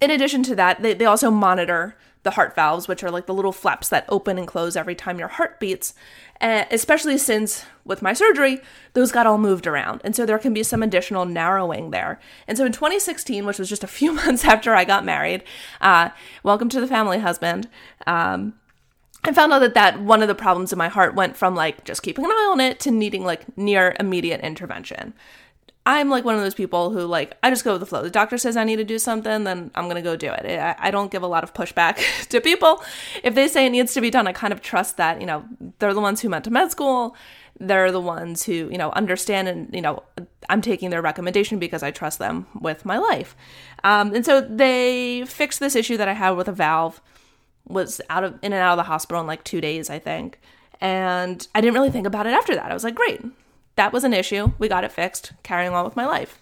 in 0.00 0.10
addition 0.10 0.42
to 0.42 0.56
that, 0.56 0.82
they, 0.82 0.94
they 0.94 1.06
also 1.06 1.30
monitor 1.30 1.96
the 2.24 2.32
heart 2.32 2.54
valves, 2.54 2.88
which 2.88 3.04
are 3.04 3.10
like 3.10 3.26
the 3.26 3.34
little 3.34 3.52
flaps 3.52 3.88
that 3.90 4.06
open 4.08 4.38
and 4.38 4.48
close 4.48 4.76
every 4.76 4.94
time 4.94 5.18
your 5.18 5.28
heart 5.28 5.60
beats. 5.60 5.94
Uh, 6.40 6.64
especially 6.70 7.16
since 7.16 7.64
with 7.84 8.02
my 8.02 8.12
surgery, 8.12 8.60
those 8.94 9.12
got 9.12 9.26
all 9.26 9.38
moved 9.38 9.66
around. 9.66 10.00
And 10.02 10.16
so 10.16 10.26
there 10.26 10.38
can 10.38 10.52
be 10.52 10.64
some 10.64 10.82
additional 10.82 11.26
narrowing 11.26 11.90
there. 11.90 12.18
And 12.48 12.58
so 12.58 12.64
in 12.64 12.72
2016, 12.72 13.46
which 13.46 13.58
was 13.58 13.68
just 13.68 13.84
a 13.84 13.86
few 13.98 14.12
months 14.12 14.44
after 14.44 14.74
I 14.74 14.84
got 14.84 15.04
married, 15.04 15.44
uh, 15.80 16.10
welcome 16.42 16.68
to 16.70 16.80
the 16.80 16.88
family, 16.88 17.20
husband. 17.20 17.68
Um, 18.06 18.54
I 19.22 19.32
found 19.32 19.52
out 19.52 19.60
that 19.60 19.74
that 19.74 20.00
one 20.00 20.20
of 20.20 20.28
the 20.28 20.34
problems 20.34 20.72
in 20.72 20.78
my 20.78 20.88
heart 20.88 21.14
went 21.14 21.36
from 21.36 21.54
like 21.54 21.84
just 21.84 22.02
keeping 22.02 22.24
an 22.24 22.30
eye 22.30 22.48
on 22.50 22.60
it 22.60 22.80
to 22.80 22.90
needing 22.90 23.24
like 23.24 23.56
near 23.56 23.96
immediate 23.98 24.40
intervention. 24.40 25.14
I'm 25.86 26.08
like 26.08 26.24
one 26.24 26.34
of 26.34 26.40
those 26.40 26.54
people 26.54 26.90
who 26.90 27.00
like 27.00 27.36
I 27.42 27.50
just 27.50 27.64
go 27.64 27.72
with 27.72 27.80
the 27.80 27.86
flow. 27.86 28.02
The 28.02 28.10
doctor 28.10 28.38
says 28.38 28.56
I 28.56 28.64
need 28.64 28.76
to 28.76 28.84
do 28.84 28.98
something, 28.98 29.44
then 29.44 29.70
I'm 29.74 29.86
gonna 29.86 30.00
go 30.00 30.16
do 30.16 30.32
it. 30.32 30.58
I, 30.58 30.74
I 30.78 30.90
don't 30.90 31.10
give 31.10 31.22
a 31.22 31.26
lot 31.26 31.44
of 31.44 31.52
pushback 31.52 32.28
to 32.28 32.40
people. 32.40 32.82
If 33.22 33.34
they 33.34 33.48
say 33.48 33.66
it 33.66 33.70
needs 33.70 33.92
to 33.94 34.00
be 34.00 34.10
done, 34.10 34.26
I 34.26 34.32
kind 34.32 34.52
of 34.52 34.62
trust 34.62 34.96
that 34.96 35.20
you 35.20 35.26
know 35.26 35.44
they're 35.78 35.92
the 35.92 36.00
ones 36.00 36.22
who 36.22 36.30
went 36.30 36.44
to 36.44 36.50
med 36.50 36.70
school. 36.70 37.14
They're 37.60 37.92
the 37.92 38.00
ones 38.00 38.44
who 38.44 38.52
you 38.52 38.78
know 38.78 38.90
understand, 38.92 39.46
and 39.48 39.74
you 39.74 39.82
know 39.82 40.02
I'm 40.48 40.62
taking 40.62 40.88
their 40.88 41.02
recommendation 41.02 41.58
because 41.58 41.82
I 41.82 41.90
trust 41.90 42.18
them 42.18 42.46
with 42.58 42.86
my 42.86 42.96
life. 42.96 43.36
Um, 43.84 44.14
and 44.14 44.24
so 44.24 44.40
they 44.40 45.24
fixed 45.26 45.60
this 45.60 45.76
issue 45.76 45.98
that 45.98 46.08
I 46.08 46.14
had 46.14 46.30
with 46.30 46.48
a 46.48 46.52
valve. 46.52 47.02
Was 47.66 48.00
out 48.10 48.24
of 48.24 48.34
in 48.42 48.52
and 48.52 48.60
out 48.60 48.72
of 48.72 48.76
the 48.76 48.82
hospital 48.84 49.20
in 49.20 49.26
like 49.26 49.42
two 49.44 49.60
days, 49.60 49.88
I 49.88 49.98
think. 49.98 50.38
And 50.80 51.46
I 51.54 51.62
didn't 51.62 51.74
really 51.74 51.90
think 51.90 52.06
about 52.06 52.26
it 52.26 52.34
after 52.34 52.54
that. 52.54 52.70
I 52.70 52.74
was 52.74 52.84
like, 52.84 52.94
great, 52.94 53.22
that 53.76 53.92
was 53.92 54.04
an 54.04 54.12
issue. 54.12 54.52
We 54.58 54.68
got 54.68 54.84
it 54.84 54.92
fixed, 54.92 55.32
carrying 55.42 55.72
on 55.72 55.84
with 55.84 55.96
my 55.96 56.06
life. 56.06 56.40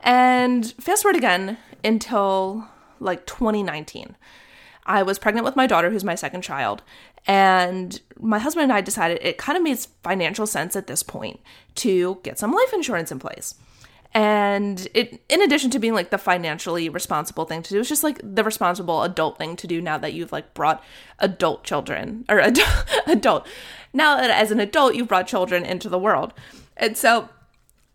And 0.00 0.72
fast 0.80 1.02
forward 1.02 1.16
again 1.16 1.58
until 1.84 2.68
like 3.00 3.26
2019. 3.26 4.16
I 4.86 5.02
was 5.02 5.18
pregnant 5.18 5.44
with 5.44 5.56
my 5.56 5.66
daughter, 5.66 5.90
who's 5.90 6.04
my 6.04 6.14
second 6.14 6.42
child, 6.42 6.82
and 7.26 8.00
my 8.18 8.38
husband 8.38 8.64
and 8.64 8.72
I 8.72 8.80
decided 8.80 9.18
it 9.20 9.36
kind 9.36 9.56
of 9.56 9.62
made 9.62 9.78
financial 10.02 10.46
sense 10.46 10.74
at 10.76 10.86
this 10.86 11.02
point 11.02 11.40
to 11.76 12.18
get 12.22 12.38
some 12.38 12.52
life 12.52 12.72
insurance 12.72 13.12
in 13.12 13.18
place. 13.18 13.54
And 14.14 14.88
it, 14.94 15.20
in 15.28 15.42
addition 15.42 15.70
to 15.70 15.78
being 15.78 15.94
like 15.94 16.10
the 16.10 16.18
financially 16.18 16.88
responsible 16.88 17.44
thing 17.44 17.62
to 17.62 17.70
do, 17.70 17.80
it's 17.80 17.88
just 17.88 18.02
like 18.02 18.20
the 18.22 18.42
responsible 18.42 19.02
adult 19.02 19.38
thing 19.38 19.54
to 19.56 19.66
do 19.66 19.80
now 19.80 19.98
that 19.98 20.14
you've 20.14 20.32
like 20.32 20.54
brought 20.54 20.82
adult 21.18 21.62
children 21.62 22.24
or 22.28 22.38
adult, 22.38 22.84
adult. 23.06 23.46
Now 23.92 24.16
that 24.16 24.30
as 24.30 24.50
an 24.50 24.60
adult 24.60 24.94
you've 24.94 25.08
brought 25.08 25.26
children 25.26 25.64
into 25.64 25.88
the 25.88 25.98
world, 25.98 26.32
and 26.76 26.96
so 26.96 27.28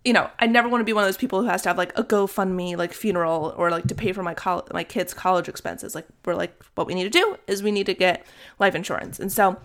you 0.03 0.11
know, 0.11 0.29
I 0.39 0.47
never 0.47 0.67
want 0.67 0.81
to 0.81 0.85
be 0.85 0.93
one 0.93 1.03
of 1.03 1.07
those 1.07 1.17
people 1.17 1.41
who 1.41 1.47
has 1.47 1.61
to 1.61 1.69
have 1.69 1.77
like 1.77 1.97
a 1.97 2.03
GoFundMe 2.03 2.75
like 2.77 2.93
funeral 2.93 3.53
or 3.57 3.71
like 3.71 3.87
to 3.87 3.95
pay 3.95 4.11
for 4.11 4.21
my 4.21 4.33
col- 4.33 4.67
my 4.73 4.83
kids' 4.83 5.13
college 5.13 5.47
expenses. 5.47 5.95
Like 5.95 6.05
we're 6.25 6.35
like, 6.35 6.61
what 6.75 6.87
we 6.87 6.93
need 6.93 7.05
to 7.05 7.09
do 7.09 7.37
is 7.47 7.63
we 7.63 7.71
need 7.71 7.85
to 7.85 7.93
get 7.93 8.25
life 8.59 8.75
insurance. 8.75 9.19
And 9.19 9.31
so, 9.31 9.57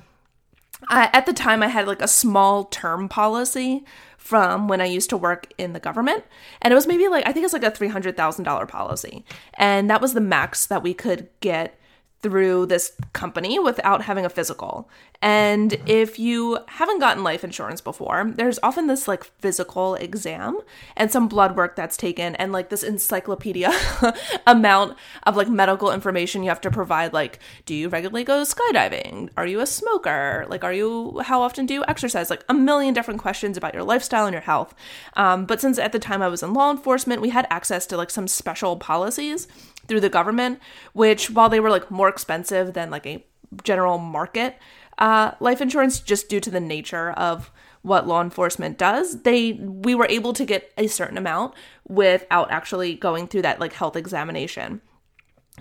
at 0.90 1.26
the 1.26 1.32
time, 1.32 1.62
I 1.62 1.68
had 1.68 1.88
like 1.88 2.02
a 2.02 2.08
small 2.08 2.64
term 2.64 3.08
policy 3.08 3.84
from 4.18 4.68
when 4.68 4.82
I 4.82 4.84
used 4.84 5.08
to 5.10 5.16
work 5.16 5.50
in 5.56 5.72
the 5.72 5.80
government, 5.80 6.24
and 6.60 6.72
it 6.72 6.74
was 6.74 6.86
maybe 6.86 7.08
like 7.08 7.26
I 7.26 7.32
think 7.32 7.44
it's 7.44 7.54
like 7.54 7.62
a 7.62 7.70
three 7.70 7.88
hundred 7.88 8.16
thousand 8.16 8.44
dollar 8.44 8.66
policy, 8.66 9.24
and 9.54 9.88
that 9.88 10.02
was 10.02 10.12
the 10.12 10.20
max 10.20 10.66
that 10.66 10.82
we 10.82 10.92
could 10.92 11.28
get 11.40 11.78
through 12.20 12.66
this 12.66 12.92
company 13.12 13.58
without 13.58 14.02
having 14.02 14.24
a 14.24 14.28
physical. 14.28 14.88
And 15.20 15.76
if 15.86 16.18
you 16.18 16.58
haven't 16.66 17.00
gotten 17.00 17.24
life 17.24 17.42
insurance 17.42 17.80
before, 17.80 18.32
there's 18.34 18.58
often 18.62 18.86
this 18.86 19.08
like 19.08 19.24
physical 19.24 19.94
exam 19.96 20.60
and 20.96 21.10
some 21.10 21.28
blood 21.28 21.56
work 21.56 21.76
that's 21.76 21.96
taken 21.96 22.36
and 22.36 22.52
like 22.52 22.70
this 22.70 22.82
encyclopedia 22.82 23.72
amount 24.46 24.96
of 25.24 25.36
like 25.36 25.48
medical 25.48 25.90
information 25.92 26.42
you 26.42 26.48
have 26.48 26.60
to 26.60 26.70
provide 26.70 27.12
like 27.12 27.40
do 27.66 27.74
you 27.74 27.88
regularly 27.88 28.24
go 28.24 28.42
skydiving? 28.42 29.30
Are 29.36 29.46
you 29.46 29.60
a 29.60 29.66
smoker? 29.66 30.44
Like 30.48 30.64
are 30.64 30.72
you 30.72 31.20
how 31.20 31.42
often 31.42 31.66
do 31.66 31.74
you 31.74 31.84
exercise? 31.88 32.30
Like 32.30 32.44
a 32.48 32.54
million 32.54 32.94
different 32.94 33.20
questions 33.20 33.56
about 33.56 33.74
your 33.74 33.84
lifestyle 33.84 34.26
and 34.26 34.32
your 34.32 34.42
health. 34.42 34.74
Um, 35.14 35.46
but 35.46 35.60
since 35.60 35.78
at 35.78 35.92
the 35.92 35.98
time 35.98 36.22
I 36.22 36.28
was 36.28 36.42
in 36.42 36.52
law 36.52 36.70
enforcement, 36.70 37.22
we 37.22 37.30
had 37.30 37.46
access 37.50 37.86
to 37.86 37.96
like 37.96 38.10
some 38.10 38.28
special 38.28 38.76
policies 38.76 39.48
through 39.88 40.00
the 40.00 40.08
government, 40.08 40.60
which 40.92 41.30
while 41.30 41.48
they 41.48 41.60
were 41.60 41.70
like 41.70 41.90
more 41.90 42.08
expensive 42.08 42.74
than 42.74 42.90
like 42.90 43.06
a 43.06 43.24
general 43.64 43.98
market 43.98 44.56
uh, 44.98 45.32
life 45.40 45.60
insurance, 45.60 46.00
just 46.00 46.28
due 46.28 46.40
to 46.40 46.50
the 46.50 46.60
nature 46.60 47.12
of 47.12 47.50
what 47.82 48.06
law 48.06 48.20
enforcement 48.20 48.76
does, 48.76 49.22
they 49.22 49.52
we 49.52 49.94
were 49.94 50.06
able 50.10 50.32
to 50.32 50.44
get 50.44 50.72
a 50.76 50.88
certain 50.88 51.16
amount 51.16 51.54
without 51.86 52.50
actually 52.50 52.94
going 52.94 53.26
through 53.26 53.42
that 53.42 53.60
like 53.60 53.72
health 53.72 53.96
examination. 53.96 54.80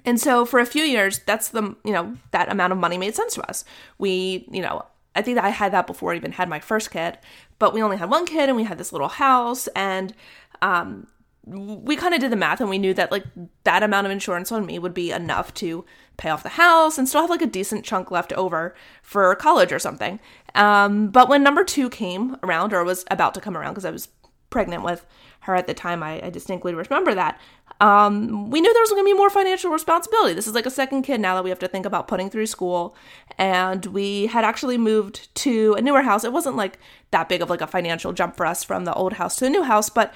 And 0.05 0.19
so 0.19 0.45
for 0.45 0.59
a 0.59 0.65
few 0.65 0.83
years, 0.83 1.19
that's 1.19 1.49
the 1.49 1.75
you 1.85 1.93
know 1.93 2.17
that 2.31 2.51
amount 2.51 2.73
of 2.73 2.79
money 2.79 2.97
made 2.97 3.15
sense 3.15 3.35
to 3.35 3.47
us. 3.47 3.63
We 3.97 4.47
you 4.51 4.61
know 4.61 4.85
I 5.15 5.21
think 5.21 5.37
I 5.37 5.49
had 5.49 5.71
that 5.71 5.87
before 5.87 6.13
I 6.13 6.15
even 6.15 6.33
had 6.33 6.49
my 6.49 6.59
first 6.59 6.91
kid, 6.91 7.19
but 7.59 7.73
we 7.73 7.81
only 7.81 7.97
had 7.97 8.09
one 8.09 8.25
kid 8.25 8.49
and 8.49 8.55
we 8.55 8.63
had 8.63 8.77
this 8.77 8.91
little 8.91 9.07
house 9.07 9.67
and 9.75 10.13
um, 10.61 11.07
we 11.47 11.95
kind 11.95 12.13
of 12.13 12.19
did 12.19 12.31
the 12.31 12.35
math 12.35 12.59
and 12.59 12.69
we 12.69 12.77
knew 12.77 12.93
that 12.93 13.11
like 13.11 13.23
that 13.63 13.81
amount 13.81 14.05
of 14.05 14.11
insurance 14.11 14.51
on 14.51 14.65
me 14.65 14.79
would 14.79 14.93
be 14.93 15.11
enough 15.11 15.53
to 15.55 15.85
pay 16.17 16.29
off 16.29 16.43
the 16.43 16.49
house 16.49 16.97
and 16.97 17.07
still 17.07 17.21
have 17.21 17.29
like 17.29 17.41
a 17.41 17.47
decent 17.47 17.85
chunk 17.85 18.11
left 18.11 18.33
over 18.33 18.75
for 19.01 19.33
college 19.35 19.71
or 19.71 19.79
something. 19.79 20.19
Um, 20.55 21.09
but 21.09 21.29
when 21.29 21.43
number 21.43 21.63
two 21.63 21.89
came 21.89 22.35
around 22.43 22.73
or 22.73 22.83
was 22.83 23.05
about 23.09 23.33
to 23.35 23.41
come 23.41 23.55
around 23.55 23.73
because 23.73 23.85
I 23.85 23.91
was 23.91 24.09
pregnant 24.49 24.83
with 24.83 25.05
her 25.41 25.55
at 25.55 25.67
the 25.67 25.73
time, 25.73 26.03
I, 26.03 26.21
I 26.25 26.29
distinctly 26.29 26.73
remember 26.73 27.15
that. 27.15 27.39
Um, 27.79 28.49
we 28.49 28.59
knew 28.59 28.73
there 28.73 28.81
was 28.81 28.89
going 28.89 29.03
to 29.03 29.09
be 29.09 29.13
more 29.13 29.29
financial 29.29 29.71
responsibility. 29.71 30.33
This 30.33 30.47
is 30.47 30.55
like 30.55 30.65
a 30.65 30.71
second 30.71 31.03
kid 31.03 31.21
now 31.21 31.35
that 31.35 31.43
we 31.43 31.51
have 31.51 31.59
to 31.59 31.67
think 31.67 31.85
about 31.85 32.07
putting 32.07 32.29
through 32.29 32.47
school. 32.47 32.95
And 33.37 33.85
we 33.85 34.27
had 34.27 34.43
actually 34.43 34.79
moved 34.79 35.33
to 35.35 35.75
a 35.75 35.81
newer 35.81 36.01
house. 36.01 36.23
It 36.23 36.33
wasn't 36.33 36.55
like 36.55 36.79
that 37.11 37.29
big 37.29 37.41
of 37.41 37.49
like 37.49 37.61
a 37.61 37.67
financial 37.67 38.13
jump 38.13 38.35
for 38.35 38.47
us 38.47 38.63
from 38.63 38.85
the 38.85 38.93
old 38.95 39.13
house 39.13 39.35
to 39.37 39.45
the 39.45 39.51
new 39.51 39.63
house, 39.63 39.89
but 39.89 40.11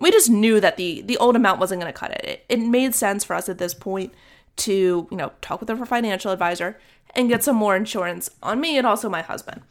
we 0.00 0.10
just 0.10 0.30
knew 0.30 0.60
that 0.60 0.76
the 0.76 1.02
the 1.02 1.16
old 1.18 1.36
amount 1.36 1.60
wasn't 1.60 1.80
going 1.80 1.92
to 1.92 1.98
cut 1.98 2.12
it. 2.12 2.24
it. 2.24 2.44
It 2.48 2.60
made 2.60 2.94
sense 2.94 3.24
for 3.24 3.34
us 3.34 3.48
at 3.48 3.58
this 3.58 3.74
point 3.74 4.12
to 4.56 5.06
you 5.10 5.16
know 5.16 5.32
talk 5.40 5.60
with 5.60 5.70
our 5.70 5.86
financial 5.86 6.32
advisor 6.32 6.78
and 7.14 7.28
get 7.28 7.44
some 7.44 7.56
more 7.56 7.76
insurance 7.76 8.30
on 8.42 8.60
me 8.60 8.76
and 8.76 8.86
also 8.86 9.08
my 9.08 9.22
husband. 9.22 9.62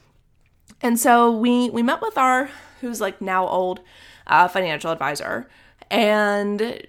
And 0.82 1.00
so 1.00 1.32
we 1.32 1.70
we 1.70 1.84
met 1.84 2.02
with 2.02 2.18
our 2.18 2.50
who's 2.82 3.02
like 3.02 3.22
now 3.22 3.48
old 3.48 3.82
uh, 4.28 4.48
financial 4.48 4.92
advisor 4.92 5.48
and 5.90 6.88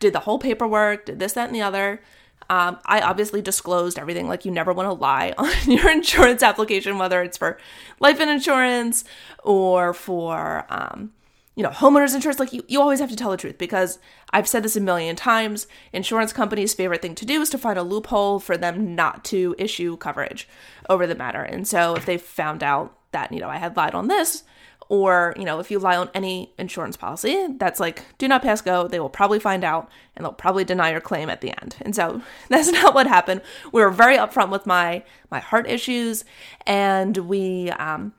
did 0.00 0.12
the 0.12 0.20
whole 0.20 0.38
paperwork, 0.38 1.06
did 1.06 1.18
this, 1.18 1.34
that, 1.34 1.48
and 1.48 1.54
the 1.54 1.62
other. 1.62 2.02
Um, 2.48 2.78
I 2.84 3.00
obviously 3.00 3.40
disclosed 3.42 3.98
everything. 3.98 4.26
Like, 4.26 4.44
you 4.44 4.50
never 4.50 4.72
want 4.72 4.88
to 4.88 4.92
lie 4.92 5.34
on 5.38 5.52
your 5.66 5.88
insurance 5.90 6.42
application, 6.42 6.98
whether 6.98 7.22
it's 7.22 7.36
for 7.36 7.58
life 8.00 8.18
insurance 8.18 9.04
or 9.44 9.94
for 9.94 10.66
um, 10.68 11.12
you 11.60 11.64
know, 11.64 11.72
homeowners 11.72 12.14
insurance, 12.14 12.40
like 12.40 12.54
you, 12.54 12.64
you 12.68 12.80
always 12.80 13.00
have 13.00 13.10
to 13.10 13.16
tell 13.16 13.30
the 13.30 13.36
truth 13.36 13.58
because 13.58 13.98
I've 14.30 14.48
said 14.48 14.62
this 14.62 14.76
a 14.76 14.80
million 14.80 15.14
times. 15.14 15.66
Insurance 15.92 16.32
companies' 16.32 16.72
favorite 16.72 17.02
thing 17.02 17.14
to 17.16 17.26
do 17.26 17.42
is 17.42 17.50
to 17.50 17.58
find 17.58 17.78
a 17.78 17.82
loophole 17.82 18.40
for 18.40 18.56
them 18.56 18.94
not 18.94 19.26
to 19.26 19.54
issue 19.58 19.98
coverage 19.98 20.48
over 20.88 21.06
the 21.06 21.14
matter. 21.14 21.42
And 21.42 21.68
so 21.68 21.94
if 21.94 22.06
they 22.06 22.16
found 22.16 22.62
out 22.62 22.96
that, 23.12 23.30
you 23.30 23.40
know, 23.40 23.50
I 23.50 23.58
had 23.58 23.76
lied 23.76 23.94
on 23.94 24.08
this, 24.08 24.42
or, 24.88 25.34
you 25.36 25.44
know, 25.44 25.60
if 25.60 25.70
you 25.70 25.78
lie 25.78 25.98
on 25.98 26.08
any 26.14 26.50
insurance 26.58 26.96
policy, 26.96 27.48
that's 27.58 27.78
like, 27.78 28.06
do 28.16 28.26
not 28.26 28.40
pass 28.40 28.62
go. 28.62 28.88
They 28.88 28.98
will 28.98 29.10
probably 29.10 29.38
find 29.38 29.62
out 29.62 29.90
and 30.16 30.24
they'll 30.24 30.32
probably 30.32 30.64
deny 30.64 30.92
your 30.92 31.02
claim 31.02 31.28
at 31.28 31.42
the 31.42 31.50
end. 31.60 31.76
And 31.82 31.94
so 31.94 32.22
that's 32.48 32.72
not 32.72 32.94
what 32.94 33.06
happened. 33.06 33.42
We 33.70 33.82
were 33.82 33.90
very 33.90 34.16
upfront 34.16 34.48
with 34.48 34.64
my 34.64 35.04
my 35.30 35.40
heart 35.40 35.68
issues 35.68 36.24
and 36.66 37.18
we 37.18 37.68
um 37.72 38.14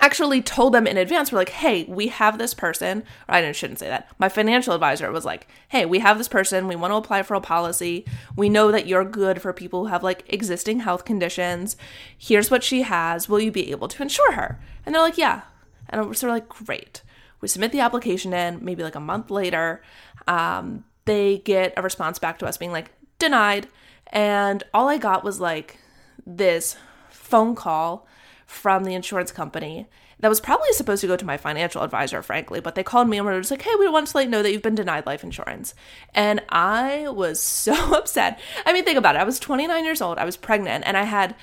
actually 0.00 0.42
told 0.42 0.72
them 0.72 0.86
in 0.86 0.96
advance 0.96 1.30
we're 1.30 1.38
like 1.38 1.50
hey 1.50 1.84
we 1.84 2.08
have 2.08 2.38
this 2.38 2.54
person. 2.54 3.04
Or 3.28 3.34
i 3.34 3.52
shouldn't 3.52 3.78
say 3.78 3.88
that. 3.88 4.08
My 4.18 4.28
financial 4.28 4.74
advisor 4.74 5.10
was 5.12 5.24
like 5.24 5.48
hey 5.68 5.84
we 5.84 5.98
have 6.00 6.18
this 6.18 6.28
person. 6.28 6.68
We 6.68 6.76
want 6.76 6.92
to 6.92 6.96
apply 6.96 7.22
for 7.22 7.34
a 7.34 7.40
policy. 7.40 8.04
We 8.36 8.48
know 8.48 8.72
that 8.72 8.86
you're 8.86 9.04
good 9.04 9.42
for 9.42 9.52
people 9.52 9.84
who 9.84 9.86
have 9.88 10.02
like 10.02 10.24
existing 10.32 10.80
health 10.80 11.04
conditions. 11.04 11.76
Here's 12.16 12.50
what 12.50 12.64
she 12.64 12.82
has. 12.82 13.28
Will 13.28 13.40
you 13.40 13.52
be 13.52 13.70
able 13.70 13.88
to 13.88 14.02
insure 14.02 14.32
her? 14.32 14.60
And 14.84 14.94
they're 14.94 15.02
like 15.02 15.18
yeah. 15.18 15.42
And 15.88 16.06
we're 16.06 16.14
sort 16.14 16.30
of 16.30 16.36
like 16.36 16.48
great. 16.48 17.02
We 17.40 17.48
submit 17.48 17.72
the 17.72 17.80
application 17.80 18.32
in 18.32 18.64
maybe 18.64 18.82
like 18.82 18.94
a 18.94 19.00
month 19.00 19.30
later. 19.30 19.82
Um, 20.26 20.84
they 21.04 21.38
get 21.38 21.74
a 21.76 21.82
response 21.82 22.18
back 22.18 22.38
to 22.38 22.46
us 22.46 22.56
being 22.56 22.72
like 22.72 22.92
denied. 23.18 23.68
And 24.08 24.62
all 24.74 24.88
i 24.88 24.98
got 24.98 25.24
was 25.24 25.40
like 25.40 25.78
this 26.26 26.76
phone 27.10 27.54
call 27.54 28.06
from 28.52 28.84
the 28.84 28.94
insurance 28.94 29.32
company 29.32 29.86
that 30.20 30.28
was 30.28 30.40
probably 30.40 30.72
supposed 30.72 31.00
to 31.00 31.06
go 31.06 31.16
to 31.16 31.24
my 31.24 31.36
financial 31.36 31.82
advisor, 31.82 32.22
frankly, 32.22 32.60
but 32.60 32.74
they 32.74 32.84
called 32.84 33.08
me 33.08 33.16
and 33.16 33.26
were 33.26 33.38
just 33.38 33.50
like, 33.50 33.62
hey, 33.62 33.74
we 33.78 33.88
want 33.88 34.06
to 34.06 34.16
let 34.16 34.24
you 34.24 34.30
know 34.30 34.42
that 34.42 34.52
you've 34.52 34.62
been 34.62 34.74
denied 34.74 35.06
life 35.06 35.24
insurance. 35.24 35.74
And 36.14 36.40
I 36.48 37.08
was 37.08 37.40
so 37.40 37.96
upset. 37.96 38.38
I 38.64 38.72
mean, 38.72 38.84
think 38.84 38.98
about 38.98 39.16
it. 39.16 39.20
I 39.20 39.24
was 39.24 39.40
29 39.40 39.84
years 39.84 40.00
old, 40.00 40.18
I 40.18 40.24
was 40.24 40.36
pregnant, 40.36 40.84
and 40.86 40.96
I 40.96 41.04
had 41.04 41.34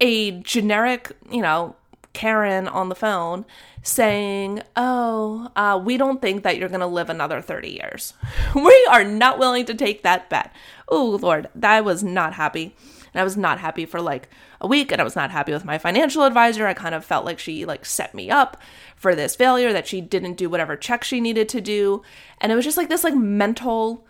a 0.00 0.32
generic, 0.40 1.12
you 1.30 1.40
know, 1.40 1.76
Karen 2.12 2.68
on 2.68 2.90
the 2.90 2.94
phone 2.94 3.46
saying, 3.82 4.62
Oh, 4.76 5.50
uh, 5.56 5.80
we 5.82 5.96
don't 5.96 6.20
think 6.20 6.42
that 6.42 6.58
you're 6.58 6.68
going 6.68 6.80
to 6.80 6.86
live 6.86 7.08
another 7.08 7.40
30 7.40 7.70
years. 7.70 8.12
we 8.54 8.88
are 8.90 9.04
not 9.04 9.38
willing 9.38 9.64
to 9.66 9.74
take 9.74 10.02
that 10.02 10.28
bet. 10.28 10.52
Oh, 10.88 11.18
Lord, 11.22 11.48
I 11.62 11.80
was 11.80 12.02
not 12.02 12.34
happy. 12.34 12.76
And 13.12 13.20
I 13.20 13.24
was 13.24 13.36
not 13.36 13.60
happy 13.60 13.84
for 13.84 14.00
like 14.00 14.28
a 14.60 14.66
week 14.66 14.92
and 14.92 15.00
I 15.00 15.04
was 15.04 15.16
not 15.16 15.30
happy 15.30 15.52
with 15.52 15.64
my 15.64 15.78
financial 15.78 16.24
advisor. 16.24 16.66
I 16.66 16.74
kind 16.74 16.94
of 16.94 17.04
felt 17.04 17.24
like 17.24 17.38
she 17.38 17.64
like 17.64 17.84
set 17.84 18.14
me 18.14 18.30
up 18.30 18.60
for 18.96 19.14
this 19.14 19.36
failure 19.36 19.72
that 19.72 19.86
she 19.86 20.00
didn't 20.00 20.34
do 20.36 20.48
whatever 20.48 20.76
check 20.76 21.04
she 21.04 21.20
needed 21.20 21.48
to 21.50 21.60
do. 21.60 22.02
And 22.40 22.50
it 22.50 22.54
was 22.54 22.64
just 22.64 22.76
like 22.76 22.88
this 22.88 23.04
like 23.04 23.14
mental 23.14 24.06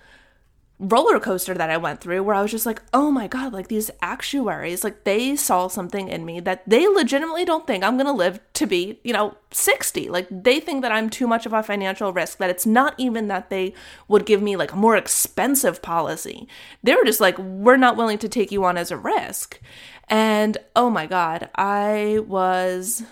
roller 0.82 1.20
coaster 1.20 1.54
that 1.54 1.70
I 1.70 1.76
went 1.76 2.00
through 2.00 2.24
where 2.24 2.34
I 2.34 2.42
was 2.42 2.50
just 2.50 2.66
like, 2.66 2.82
oh 2.92 3.12
my 3.12 3.28
God, 3.28 3.52
like 3.52 3.68
these 3.68 3.90
actuaries, 4.02 4.82
like 4.82 5.04
they 5.04 5.36
saw 5.36 5.68
something 5.68 6.08
in 6.08 6.24
me 6.24 6.40
that 6.40 6.68
they 6.68 6.88
legitimately 6.88 7.44
don't 7.44 7.68
think 7.68 7.84
I'm 7.84 7.96
gonna 7.96 8.12
live 8.12 8.40
to 8.54 8.66
be, 8.66 8.98
you 9.04 9.12
know, 9.12 9.36
60. 9.52 10.08
Like 10.08 10.26
they 10.28 10.58
think 10.58 10.82
that 10.82 10.90
I'm 10.90 11.08
too 11.08 11.28
much 11.28 11.46
of 11.46 11.52
a 11.52 11.62
financial 11.62 12.12
risk, 12.12 12.38
that 12.38 12.50
it's 12.50 12.66
not 12.66 12.94
even 12.98 13.28
that 13.28 13.48
they 13.48 13.74
would 14.08 14.26
give 14.26 14.42
me 14.42 14.56
like 14.56 14.72
a 14.72 14.76
more 14.76 14.96
expensive 14.96 15.82
policy. 15.82 16.48
They 16.82 16.96
were 16.96 17.04
just 17.04 17.20
like, 17.20 17.38
we're 17.38 17.76
not 17.76 17.96
willing 17.96 18.18
to 18.18 18.28
take 18.28 18.50
you 18.50 18.64
on 18.64 18.76
as 18.76 18.90
a 18.90 18.96
risk. 18.96 19.60
And 20.08 20.58
oh 20.74 20.90
my 20.90 21.06
God, 21.06 21.48
I 21.54 22.18
was, 22.26 23.04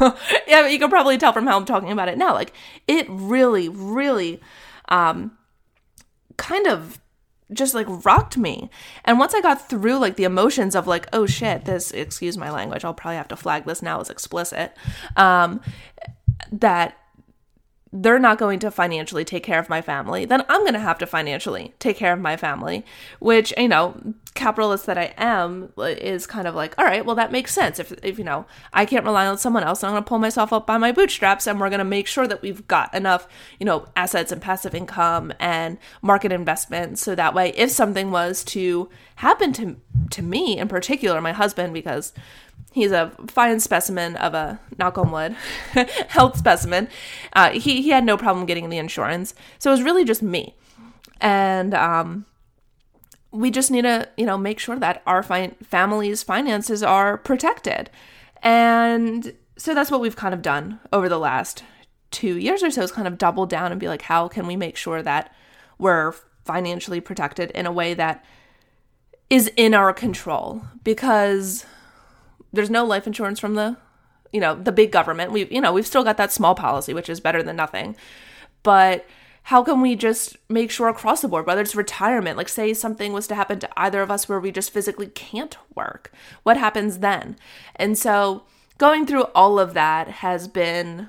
yeah, 0.48 0.66
you 0.66 0.78
can 0.78 0.88
probably 0.88 1.18
tell 1.18 1.34
from 1.34 1.46
how 1.46 1.58
I'm 1.58 1.66
talking 1.66 1.92
about 1.92 2.08
it 2.08 2.16
now. 2.16 2.32
Like 2.32 2.54
it 2.88 3.06
really, 3.10 3.68
really, 3.68 4.40
um, 4.88 5.36
kind 6.38 6.66
of 6.66 6.98
just 7.52 7.74
like 7.74 7.86
rocked 8.04 8.36
me. 8.36 8.70
And 9.04 9.18
once 9.18 9.34
I 9.34 9.40
got 9.40 9.68
through 9.68 9.98
like 9.98 10.16
the 10.16 10.24
emotions 10.24 10.74
of 10.74 10.86
like, 10.86 11.08
oh 11.12 11.26
shit, 11.26 11.64
this, 11.64 11.90
excuse 11.90 12.36
my 12.36 12.50
language, 12.50 12.84
I'll 12.84 12.94
probably 12.94 13.16
have 13.16 13.28
to 13.28 13.36
flag 13.36 13.64
this 13.64 13.82
now 13.82 14.00
as 14.00 14.10
explicit, 14.10 14.76
um, 15.16 15.60
that 16.52 16.96
they're 17.92 18.20
not 18.20 18.38
going 18.38 18.60
to 18.60 18.70
financially 18.70 19.24
take 19.24 19.42
care 19.42 19.58
of 19.58 19.68
my 19.68 19.82
family, 19.82 20.24
then 20.24 20.44
I'm 20.48 20.60
going 20.60 20.74
to 20.74 20.80
have 20.80 20.98
to 20.98 21.06
financially 21.06 21.74
take 21.80 21.96
care 21.96 22.12
of 22.12 22.20
my 22.20 22.36
family, 22.36 22.84
which, 23.18 23.52
you 23.56 23.66
know, 23.66 24.00
capitalist 24.34 24.86
that 24.86 24.96
I 24.96 25.12
am 25.16 25.72
uh, 25.76 25.82
is 25.82 26.24
kind 26.24 26.46
of 26.46 26.54
like, 26.54 26.78
all 26.78 26.84
right, 26.84 27.04
well, 27.04 27.16
that 27.16 27.32
makes 27.32 27.52
sense. 27.52 27.80
If, 27.80 27.92
if 28.04 28.16
you 28.16 28.24
know, 28.24 28.46
I 28.72 28.86
can't 28.86 29.04
rely 29.04 29.26
on 29.26 29.38
someone 29.38 29.64
else, 29.64 29.82
I'm 29.82 29.90
going 29.90 30.04
to 30.04 30.08
pull 30.08 30.20
myself 30.20 30.52
up 30.52 30.68
by 30.68 30.78
my 30.78 30.92
bootstraps 30.92 31.48
and 31.48 31.58
we're 31.58 31.68
going 31.68 31.78
to 31.78 31.84
make 31.84 32.06
sure 32.06 32.28
that 32.28 32.42
we've 32.42 32.66
got 32.68 32.94
enough, 32.94 33.26
you 33.58 33.66
know, 33.66 33.88
assets 33.96 34.30
and 34.30 34.40
passive 34.40 34.74
income 34.74 35.32
and 35.40 35.76
market 36.00 36.30
investments. 36.30 37.02
So 37.02 37.16
that 37.16 37.34
way, 37.34 37.50
if 37.56 37.72
something 37.72 38.12
was 38.12 38.44
to 38.44 38.88
happen 39.16 39.52
to, 39.54 39.76
to 40.10 40.22
me 40.22 40.58
in 40.58 40.68
particular, 40.68 41.20
my 41.20 41.32
husband, 41.32 41.74
because 41.74 42.12
he's 42.72 42.92
a 42.92 43.12
fine 43.26 43.60
specimen 43.60 44.16
of 44.16 44.34
a 44.34 44.60
knock 44.78 44.98
on 44.98 45.10
wood 45.10 45.32
health 46.08 46.36
specimen. 46.36 46.88
Uh, 47.32 47.50
he, 47.50 47.82
he 47.82 47.90
had 47.90 48.04
no 48.04 48.16
problem 48.16 48.46
getting 48.46 48.70
the 48.70 48.78
insurance. 48.78 49.34
So 49.58 49.70
it 49.70 49.74
was 49.74 49.82
really 49.82 50.04
just 50.04 50.22
me. 50.22 50.54
And 51.20 51.74
um, 51.74 52.26
we 53.30 53.50
just 53.50 53.70
need 53.70 53.82
to 53.82 54.08
you 54.16 54.26
know 54.26 54.38
make 54.38 54.58
sure 54.58 54.78
that 54.78 55.02
our 55.06 55.22
fi- 55.22 55.54
family's 55.62 56.22
finances 56.22 56.82
are 56.82 57.18
protected. 57.18 57.90
And 58.42 59.34
so 59.56 59.74
that's 59.74 59.90
what 59.90 60.00
we've 60.00 60.16
kind 60.16 60.32
of 60.32 60.42
done 60.42 60.80
over 60.92 61.08
the 61.08 61.18
last 61.18 61.62
two 62.10 62.38
years 62.38 62.62
or 62.62 62.70
so 62.70 62.82
is 62.82 62.90
kind 62.90 63.06
of 63.06 63.18
double 63.18 63.46
down 63.46 63.70
and 63.70 63.80
be 63.80 63.86
like 63.86 64.02
how 64.02 64.26
can 64.26 64.46
we 64.46 64.56
make 64.56 64.76
sure 64.76 65.00
that 65.00 65.32
we're 65.78 66.12
financially 66.44 67.00
protected 67.00 67.50
in 67.52 67.66
a 67.66 67.72
way 67.72 67.94
that 67.94 68.24
is 69.28 69.50
in 69.56 69.74
our 69.74 69.92
control? 69.92 70.62
Because 70.82 71.64
there's 72.52 72.70
no 72.70 72.84
life 72.84 73.06
insurance 73.06 73.38
from 73.38 73.54
the 73.54 73.76
you 74.32 74.40
know 74.40 74.54
the 74.54 74.72
big 74.72 74.92
government 74.92 75.32
we 75.32 75.46
you 75.50 75.60
know 75.60 75.72
we've 75.72 75.86
still 75.86 76.04
got 76.04 76.16
that 76.16 76.32
small 76.32 76.54
policy 76.54 76.94
which 76.94 77.08
is 77.08 77.20
better 77.20 77.42
than 77.42 77.56
nothing 77.56 77.96
but 78.62 79.06
how 79.44 79.62
can 79.62 79.80
we 79.80 79.96
just 79.96 80.36
make 80.48 80.70
sure 80.70 80.88
across 80.88 81.22
the 81.22 81.28
board 81.28 81.46
whether 81.46 81.62
it's 81.62 81.74
retirement 81.74 82.36
like 82.36 82.48
say 82.48 82.72
something 82.72 83.12
was 83.12 83.26
to 83.26 83.34
happen 83.34 83.58
to 83.58 83.68
either 83.76 84.02
of 84.02 84.10
us 84.10 84.28
where 84.28 84.40
we 84.40 84.52
just 84.52 84.70
physically 84.70 85.08
can't 85.08 85.56
work 85.74 86.12
what 86.42 86.56
happens 86.56 86.98
then 86.98 87.36
and 87.76 87.98
so 87.98 88.44
going 88.78 89.06
through 89.06 89.24
all 89.34 89.58
of 89.58 89.74
that 89.74 90.08
has 90.08 90.48
been 90.48 91.08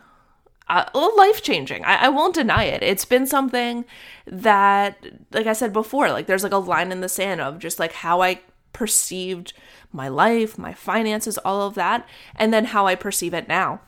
uh, 0.72 0.86
life 1.18 1.44
changing. 1.44 1.84
I, 1.84 2.06
I, 2.06 2.10
won't 2.10 2.34
deny 2.34 2.64
it. 2.64 2.82
It's 2.82 3.04
been 3.04 3.28
something 3.28 3.84
that, 4.26 5.06
like 5.34 5.46
I 5.46 5.52
said 5.52 5.74
before, 5.74 6.10
like 6.10 6.28
there's 6.28 6.44
like 6.44 6.54
a 6.54 6.58
line 6.58 6.94
in 6.94 7.02
the 7.02 7.10
sand 7.10 7.42
of 7.42 7.60
just 7.60 7.78
like 7.78 7.92
how 7.92 8.22
I 8.22 8.40
perceived 8.74 9.54
my 9.92 10.08
life, 10.08 10.58
my 10.58 10.74
finances, 10.74 11.38
all 11.40 11.62
of 11.62 11.76
that, 11.76 12.08
and 12.36 12.54
then 12.54 12.66
how 12.66 12.88
I 12.88 12.96
perceive 12.96 13.34
it 13.34 13.48
now. 13.48 13.82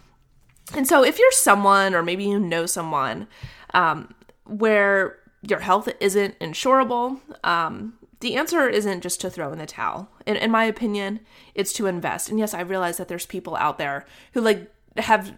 And 0.75 0.88
so, 0.88 1.04
if 1.04 1.20
you're 1.20 1.32
someone, 1.32 1.94
or 1.94 2.04
maybe 2.04 2.24
you 2.25 2.40
know 2.40 2.66
someone, 2.66 3.28
um, 3.74 4.13
where 4.46 5.18
your 5.42 5.60
health 5.60 5.90
isn't 6.00 6.40
insurable, 6.40 7.20
um, 7.44 7.94
the 8.22 8.36
answer 8.36 8.70
isn't 8.70 9.02
just 9.02 9.20
to 9.22 9.30
throw 9.30 9.52
in 9.52 9.60
the 9.60 9.66
towel. 9.66 10.10
In, 10.25 10.38
in 10.38 10.50
my 10.50 10.63
opinion, 10.63 11.20
it's 11.54 11.74
to 11.74 11.88
invest. 11.88 12.30
And 12.30 12.40
yes, 12.40 12.54
I 12.54 12.62
realize 12.62 12.98
that 12.98 13.10
there's 13.10 13.25
people 13.25 13.58
out 13.58 13.78
there 13.78 14.06
who 14.32 14.40
like 14.40 14.72
have 14.98 15.34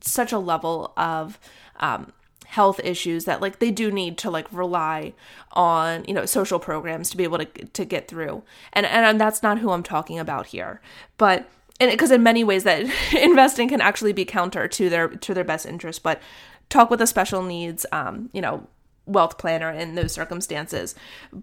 such 0.00 0.32
a 0.32 0.38
level 0.38 0.92
of 0.96 1.38
um, 1.80 2.12
health 2.46 2.80
issues 2.82 3.24
that 3.24 3.40
like 3.40 3.58
they 3.58 3.70
do 3.70 3.90
need 3.90 4.16
to 4.18 4.30
like 4.30 4.46
rely 4.52 5.12
on 5.52 6.04
you 6.06 6.14
know 6.14 6.24
social 6.24 6.58
programs 6.58 7.10
to 7.10 7.16
be 7.16 7.24
able 7.24 7.38
to 7.38 7.44
to 7.44 7.84
get 7.84 8.08
through. 8.08 8.42
And 8.72 8.86
and 8.86 9.20
that's 9.20 9.42
not 9.42 9.58
who 9.58 9.70
i'm 9.70 9.82
talking 9.82 10.18
about 10.18 10.46
here. 10.46 10.80
But 11.18 11.48
and 11.78 11.90
because 11.90 12.10
in 12.10 12.22
many 12.22 12.44
ways 12.44 12.64
that 12.64 12.86
investing 13.12 13.68
can 13.68 13.80
actually 13.80 14.12
be 14.12 14.24
counter 14.24 14.68
to 14.68 14.88
their 14.88 15.08
to 15.08 15.34
their 15.34 15.44
best 15.44 15.66
interest. 15.66 16.02
But 16.02 16.20
talk 16.68 16.90
with 16.90 17.00
a 17.00 17.06
special 17.06 17.42
needs 17.42 17.86
um 17.92 18.30
you 18.32 18.40
know 18.40 18.66
wealth 19.06 19.38
planner 19.38 19.70
in 19.70 19.94
those 19.94 20.12
circumstances. 20.12 20.94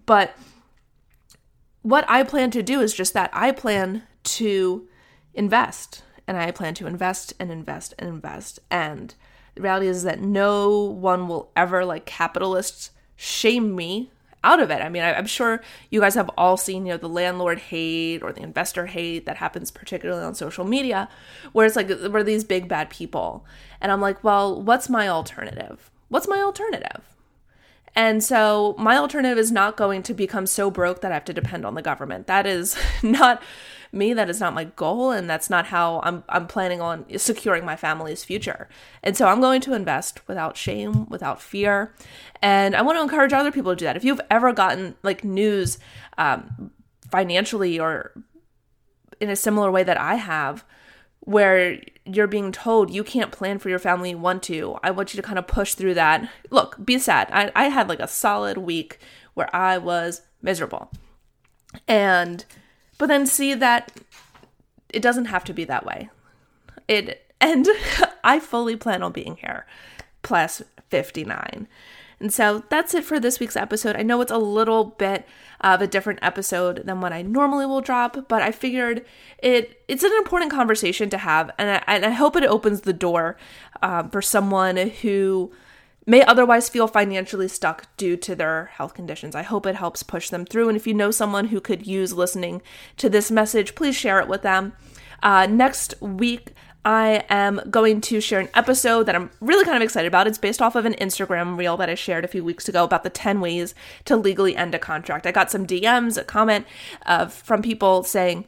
But 0.06 0.36
what 1.82 2.04
i 2.08 2.22
plan 2.22 2.50
to 2.50 2.62
do 2.62 2.80
is 2.80 2.94
just 2.94 3.12
that 3.12 3.30
i 3.32 3.52
plan 3.52 4.02
to 4.22 4.88
invest. 5.34 6.02
And 6.26 6.36
I 6.36 6.50
plan 6.50 6.74
to 6.74 6.86
invest 6.86 7.34
and 7.38 7.50
invest 7.50 7.94
and 7.98 8.08
invest. 8.08 8.58
And 8.70 9.14
the 9.54 9.62
reality 9.62 9.86
is 9.86 10.02
that 10.02 10.20
no 10.20 10.80
one 10.80 11.28
will 11.28 11.50
ever, 11.56 11.84
like 11.84 12.06
capitalists, 12.06 12.90
shame 13.16 13.74
me 13.74 14.10
out 14.42 14.60
of 14.60 14.70
it. 14.70 14.82
I 14.82 14.88
mean, 14.88 15.02
I, 15.02 15.12
am 15.12 15.26
sure 15.26 15.62
you 15.90 16.00
guys 16.00 16.14
have 16.14 16.30
all 16.36 16.56
seen, 16.56 16.86
you 16.86 16.92
know, 16.92 16.98
the 16.98 17.08
landlord 17.08 17.58
hate 17.58 18.22
or 18.22 18.32
the 18.32 18.42
investor 18.42 18.86
hate 18.86 19.26
that 19.26 19.38
happens 19.38 19.70
particularly 19.70 20.22
on 20.22 20.34
social 20.34 20.64
media, 20.64 21.08
where 21.52 21.66
it's 21.66 21.76
like, 21.76 21.88
we're 21.88 22.22
these 22.22 22.44
big 22.44 22.68
bad 22.68 22.90
people. 22.90 23.44
And 23.80 23.90
I'm 23.90 24.00
like, 24.00 24.22
well, 24.22 24.60
what's 24.62 24.88
my 24.88 25.08
alternative? 25.08 25.90
What's 26.08 26.28
my 26.28 26.40
alternative? 26.40 27.13
And 27.96 28.24
so 28.24 28.74
my 28.78 28.96
alternative 28.96 29.38
is 29.38 29.52
not 29.52 29.76
going 29.76 30.02
to 30.04 30.14
become 30.14 30.46
so 30.46 30.70
broke 30.70 31.00
that 31.00 31.12
I 31.12 31.14
have 31.14 31.24
to 31.26 31.32
depend 31.32 31.64
on 31.64 31.74
the 31.74 31.82
government. 31.82 32.26
That 32.26 32.46
is 32.46 32.76
not 33.02 33.42
me 33.94 34.12
that 34.12 34.28
is 34.28 34.40
not 34.40 34.52
my 34.52 34.64
goal 34.64 35.12
and 35.12 35.30
that's 35.30 35.48
not 35.48 35.66
how 35.66 36.00
I'm 36.02 36.24
I'm 36.28 36.48
planning 36.48 36.80
on 36.80 37.06
securing 37.16 37.64
my 37.64 37.76
family's 37.76 38.24
future. 38.24 38.68
And 39.02 39.16
so 39.16 39.28
I'm 39.28 39.40
going 39.40 39.60
to 39.62 39.72
invest 39.72 40.26
without 40.26 40.56
shame, 40.56 41.08
without 41.08 41.40
fear. 41.40 41.94
And 42.42 42.74
I 42.74 42.82
want 42.82 42.98
to 42.98 43.02
encourage 43.02 43.32
other 43.32 43.52
people 43.52 43.72
to 43.72 43.76
do 43.76 43.84
that. 43.84 43.96
If 43.96 44.04
you've 44.04 44.20
ever 44.30 44.52
gotten 44.52 44.96
like 45.02 45.24
news 45.24 45.78
um, 46.18 46.72
financially 47.10 47.78
or 47.78 48.12
in 49.20 49.30
a 49.30 49.36
similar 49.36 49.70
way 49.70 49.84
that 49.84 50.00
I 50.00 50.16
have, 50.16 50.64
where 51.24 51.80
you're 52.04 52.26
being 52.26 52.52
told 52.52 52.90
you 52.90 53.02
can't 53.02 53.32
plan 53.32 53.58
for 53.58 53.70
your 53.70 53.78
family 53.78 54.10
you 54.10 54.18
want 54.18 54.42
to, 54.44 54.78
I 54.82 54.90
want 54.90 55.14
you 55.14 55.20
to 55.20 55.26
kind 55.26 55.38
of 55.38 55.46
push 55.46 55.74
through 55.74 55.94
that. 55.94 56.28
Look, 56.50 56.76
be 56.84 56.98
sad. 56.98 57.28
I, 57.32 57.50
I 57.54 57.64
had 57.64 57.88
like 57.88 58.00
a 58.00 58.08
solid 58.08 58.58
week 58.58 58.98
where 59.32 59.54
I 59.54 59.78
was 59.78 60.22
miserable. 60.42 60.90
And 61.88 62.44
but 62.98 63.06
then 63.06 63.26
see 63.26 63.54
that 63.54 63.92
it 64.92 65.02
doesn't 65.02 65.24
have 65.26 65.44
to 65.44 65.52
be 65.52 65.64
that 65.64 65.84
way. 65.84 66.10
It 66.86 67.32
and 67.40 67.66
I 68.24 68.38
fully 68.38 68.76
plan 68.76 69.02
on 69.02 69.12
being 69.12 69.36
here 69.36 69.66
plus 70.22 70.62
59. 70.90 71.66
And 72.20 72.32
so 72.32 72.64
that's 72.68 72.94
it 72.94 73.04
for 73.04 73.18
this 73.18 73.40
week's 73.40 73.56
episode. 73.56 73.96
I 73.96 74.02
know 74.02 74.20
it's 74.20 74.32
a 74.32 74.38
little 74.38 74.84
bit 74.84 75.26
of 75.60 75.80
a 75.80 75.86
different 75.86 76.20
episode 76.22 76.86
than 76.86 77.00
what 77.00 77.12
I 77.12 77.22
normally 77.22 77.66
will 77.66 77.80
drop, 77.80 78.28
but 78.28 78.42
I 78.42 78.52
figured 78.52 79.04
it 79.38 79.82
it's 79.88 80.04
an 80.04 80.12
important 80.18 80.50
conversation 80.50 81.10
to 81.10 81.18
have, 81.18 81.50
and 81.58 81.70
I, 81.70 81.82
and 81.86 82.04
I 82.04 82.10
hope 82.10 82.36
it 82.36 82.44
opens 82.44 82.82
the 82.82 82.92
door 82.92 83.36
um, 83.82 84.10
for 84.10 84.22
someone 84.22 84.76
who 84.76 85.52
may 86.06 86.22
otherwise 86.22 86.68
feel 86.68 86.86
financially 86.86 87.48
stuck 87.48 87.94
due 87.96 88.16
to 88.16 88.34
their 88.34 88.66
health 88.66 88.94
conditions. 88.94 89.34
I 89.34 89.42
hope 89.42 89.66
it 89.66 89.76
helps 89.76 90.02
push 90.02 90.28
them 90.28 90.44
through. 90.44 90.68
And 90.68 90.76
if 90.76 90.86
you 90.86 90.94
know 90.94 91.10
someone 91.10 91.46
who 91.46 91.60
could 91.60 91.86
use 91.86 92.12
listening 92.12 92.62
to 92.98 93.08
this 93.08 93.30
message, 93.30 93.74
please 93.74 93.96
share 93.96 94.20
it 94.20 94.28
with 94.28 94.42
them. 94.42 94.74
Uh, 95.22 95.46
next 95.46 95.94
week, 96.02 96.52
I 96.84 97.24
am 97.28 97.60
going 97.70 98.00
to 98.02 98.20
share 98.20 98.40
an 98.40 98.48
episode 98.54 99.04
that 99.04 99.14
I'm 99.14 99.30
really 99.40 99.64
kind 99.64 99.76
of 99.76 99.82
excited 99.82 100.08
about. 100.08 100.26
It's 100.26 100.38
based 100.38 100.60
off 100.60 100.76
of 100.76 100.84
an 100.84 100.94
Instagram 100.94 101.56
reel 101.56 101.76
that 101.78 101.88
I 101.88 101.94
shared 101.94 102.24
a 102.24 102.28
few 102.28 102.44
weeks 102.44 102.68
ago 102.68 102.84
about 102.84 103.04
the 103.04 103.10
10 103.10 103.40
ways 103.40 103.74
to 104.04 104.16
legally 104.16 104.56
end 104.56 104.74
a 104.74 104.78
contract. 104.78 105.26
I 105.26 105.32
got 105.32 105.50
some 105.50 105.66
DMs, 105.66 106.18
a 106.18 106.24
comment 106.24 106.66
uh, 107.06 107.26
from 107.26 107.62
people 107.62 108.02
saying, 108.02 108.46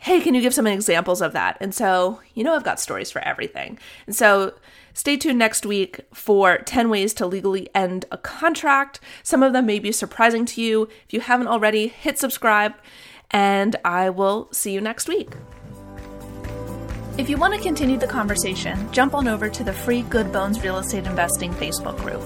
Hey, 0.00 0.20
can 0.20 0.34
you 0.34 0.42
give 0.42 0.54
some 0.54 0.66
examples 0.66 1.22
of 1.22 1.32
that? 1.32 1.56
And 1.58 1.74
so, 1.74 2.20
you 2.34 2.44
know, 2.44 2.54
I've 2.54 2.62
got 2.62 2.78
stories 2.78 3.10
for 3.10 3.20
everything. 3.20 3.78
And 4.06 4.14
so, 4.14 4.54
Stay 4.96 5.18
tuned 5.18 5.38
next 5.38 5.66
week 5.66 6.00
for 6.14 6.56
10 6.56 6.88
ways 6.88 7.12
to 7.12 7.26
legally 7.26 7.68
end 7.74 8.06
a 8.10 8.16
contract. 8.16 8.98
Some 9.22 9.42
of 9.42 9.52
them 9.52 9.66
may 9.66 9.78
be 9.78 9.92
surprising 9.92 10.46
to 10.46 10.62
you. 10.62 10.88
If 11.04 11.12
you 11.12 11.20
haven't 11.20 11.48
already, 11.48 11.88
hit 11.88 12.18
subscribe, 12.18 12.72
and 13.30 13.76
I 13.84 14.08
will 14.08 14.48
see 14.52 14.72
you 14.72 14.80
next 14.80 15.06
week. 15.06 15.34
If 17.18 17.30
you 17.30 17.38
want 17.38 17.54
to 17.54 17.60
continue 17.60 17.96
the 17.96 18.06
conversation, 18.06 18.92
jump 18.92 19.14
on 19.14 19.26
over 19.26 19.48
to 19.48 19.64
the 19.64 19.72
free 19.72 20.02
Good 20.02 20.30
Bones 20.32 20.62
Real 20.62 20.76
Estate 20.76 21.06
Investing 21.06 21.50
Facebook 21.54 21.96
group. 21.96 22.20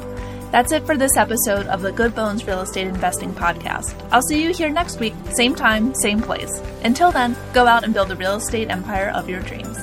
That's 0.50 0.72
it 0.72 0.84
for 0.84 0.96
this 0.96 1.16
episode 1.16 1.68
of 1.68 1.80
the 1.80 1.92
Good 1.92 2.12
Bones 2.12 2.44
Real 2.44 2.62
Estate 2.62 2.88
Investing 2.88 3.32
Podcast. 3.32 3.94
I'll 4.10 4.20
see 4.20 4.42
you 4.42 4.52
here 4.52 4.68
next 4.68 4.98
week, 4.98 5.14
same 5.30 5.54
time, 5.54 5.94
same 5.94 6.20
place. 6.20 6.60
Until 6.82 7.12
then, 7.12 7.36
go 7.52 7.68
out 7.68 7.84
and 7.84 7.94
build 7.94 8.08
the 8.08 8.16
real 8.16 8.34
estate 8.34 8.68
empire 8.68 9.12
of 9.14 9.28
your 9.28 9.42
dreams. 9.42 9.78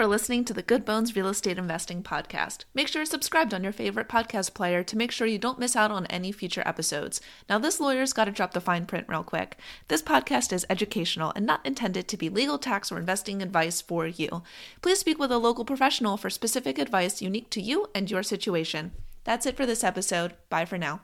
For 0.00 0.06
listening 0.06 0.46
to 0.46 0.54
the 0.54 0.62
Good 0.62 0.86
Bones 0.86 1.14
Real 1.14 1.28
Estate 1.28 1.58
Investing 1.58 2.02
Podcast. 2.02 2.64
Make 2.72 2.88
sure 2.88 3.02
you're 3.02 3.04
subscribed 3.04 3.52
on 3.52 3.62
your 3.62 3.70
favorite 3.70 4.08
podcast 4.08 4.54
player 4.54 4.82
to 4.82 4.96
make 4.96 5.12
sure 5.12 5.26
you 5.26 5.36
don't 5.36 5.58
miss 5.58 5.76
out 5.76 5.90
on 5.90 6.06
any 6.06 6.32
future 6.32 6.62
episodes. 6.64 7.20
Now, 7.50 7.58
this 7.58 7.80
lawyer's 7.80 8.14
got 8.14 8.24
to 8.24 8.30
drop 8.30 8.54
the 8.54 8.62
fine 8.62 8.86
print 8.86 9.04
real 9.10 9.22
quick. 9.22 9.58
This 9.88 10.00
podcast 10.02 10.54
is 10.54 10.64
educational 10.70 11.34
and 11.36 11.44
not 11.44 11.66
intended 11.66 12.08
to 12.08 12.16
be 12.16 12.30
legal, 12.30 12.56
tax, 12.56 12.90
or 12.90 12.96
investing 12.96 13.42
advice 13.42 13.82
for 13.82 14.06
you. 14.06 14.42
Please 14.80 15.00
speak 15.00 15.18
with 15.18 15.32
a 15.32 15.36
local 15.36 15.66
professional 15.66 16.16
for 16.16 16.30
specific 16.30 16.78
advice 16.78 17.20
unique 17.20 17.50
to 17.50 17.60
you 17.60 17.88
and 17.94 18.10
your 18.10 18.22
situation. 18.22 18.92
That's 19.24 19.44
it 19.44 19.54
for 19.54 19.66
this 19.66 19.84
episode. 19.84 20.32
Bye 20.48 20.64
for 20.64 20.78
now. 20.78 21.02